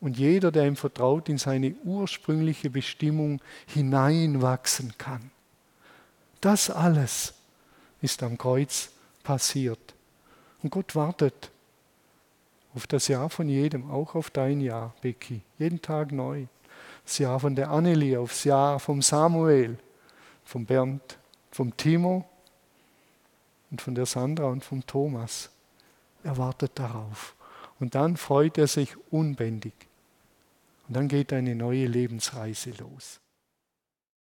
[0.00, 5.30] und jeder, der ihm vertraut, in seine ursprüngliche Bestimmung hineinwachsen kann.
[6.42, 7.32] Das alles
[8.02, 8.90] ist am Kreuz
[9.22, 9.94] passiert.
[10.62, 11.50] Und Gott wartet
[12.74, 15.40] auf das Jahr von jedem, auch auf dein Jahr, Becky.
[15.58, 16.46] Jeden Tag neu.
[17.04, 19.78] Das Jahr von der Annelie, aufs Jahr vom Samuel,
[20.44, 21.18] vom Bernd,
[21.50, 22.28] vom Timo
[23.70, 25.50] und von der Sandra und vom Thomas.
[26.22, 27.34] Er wartet darauf.
[27.78, 29.74] Und dann freut er sich unbändig.
[30.88, 33.20] Und dann geht eine neue Lebensreise los.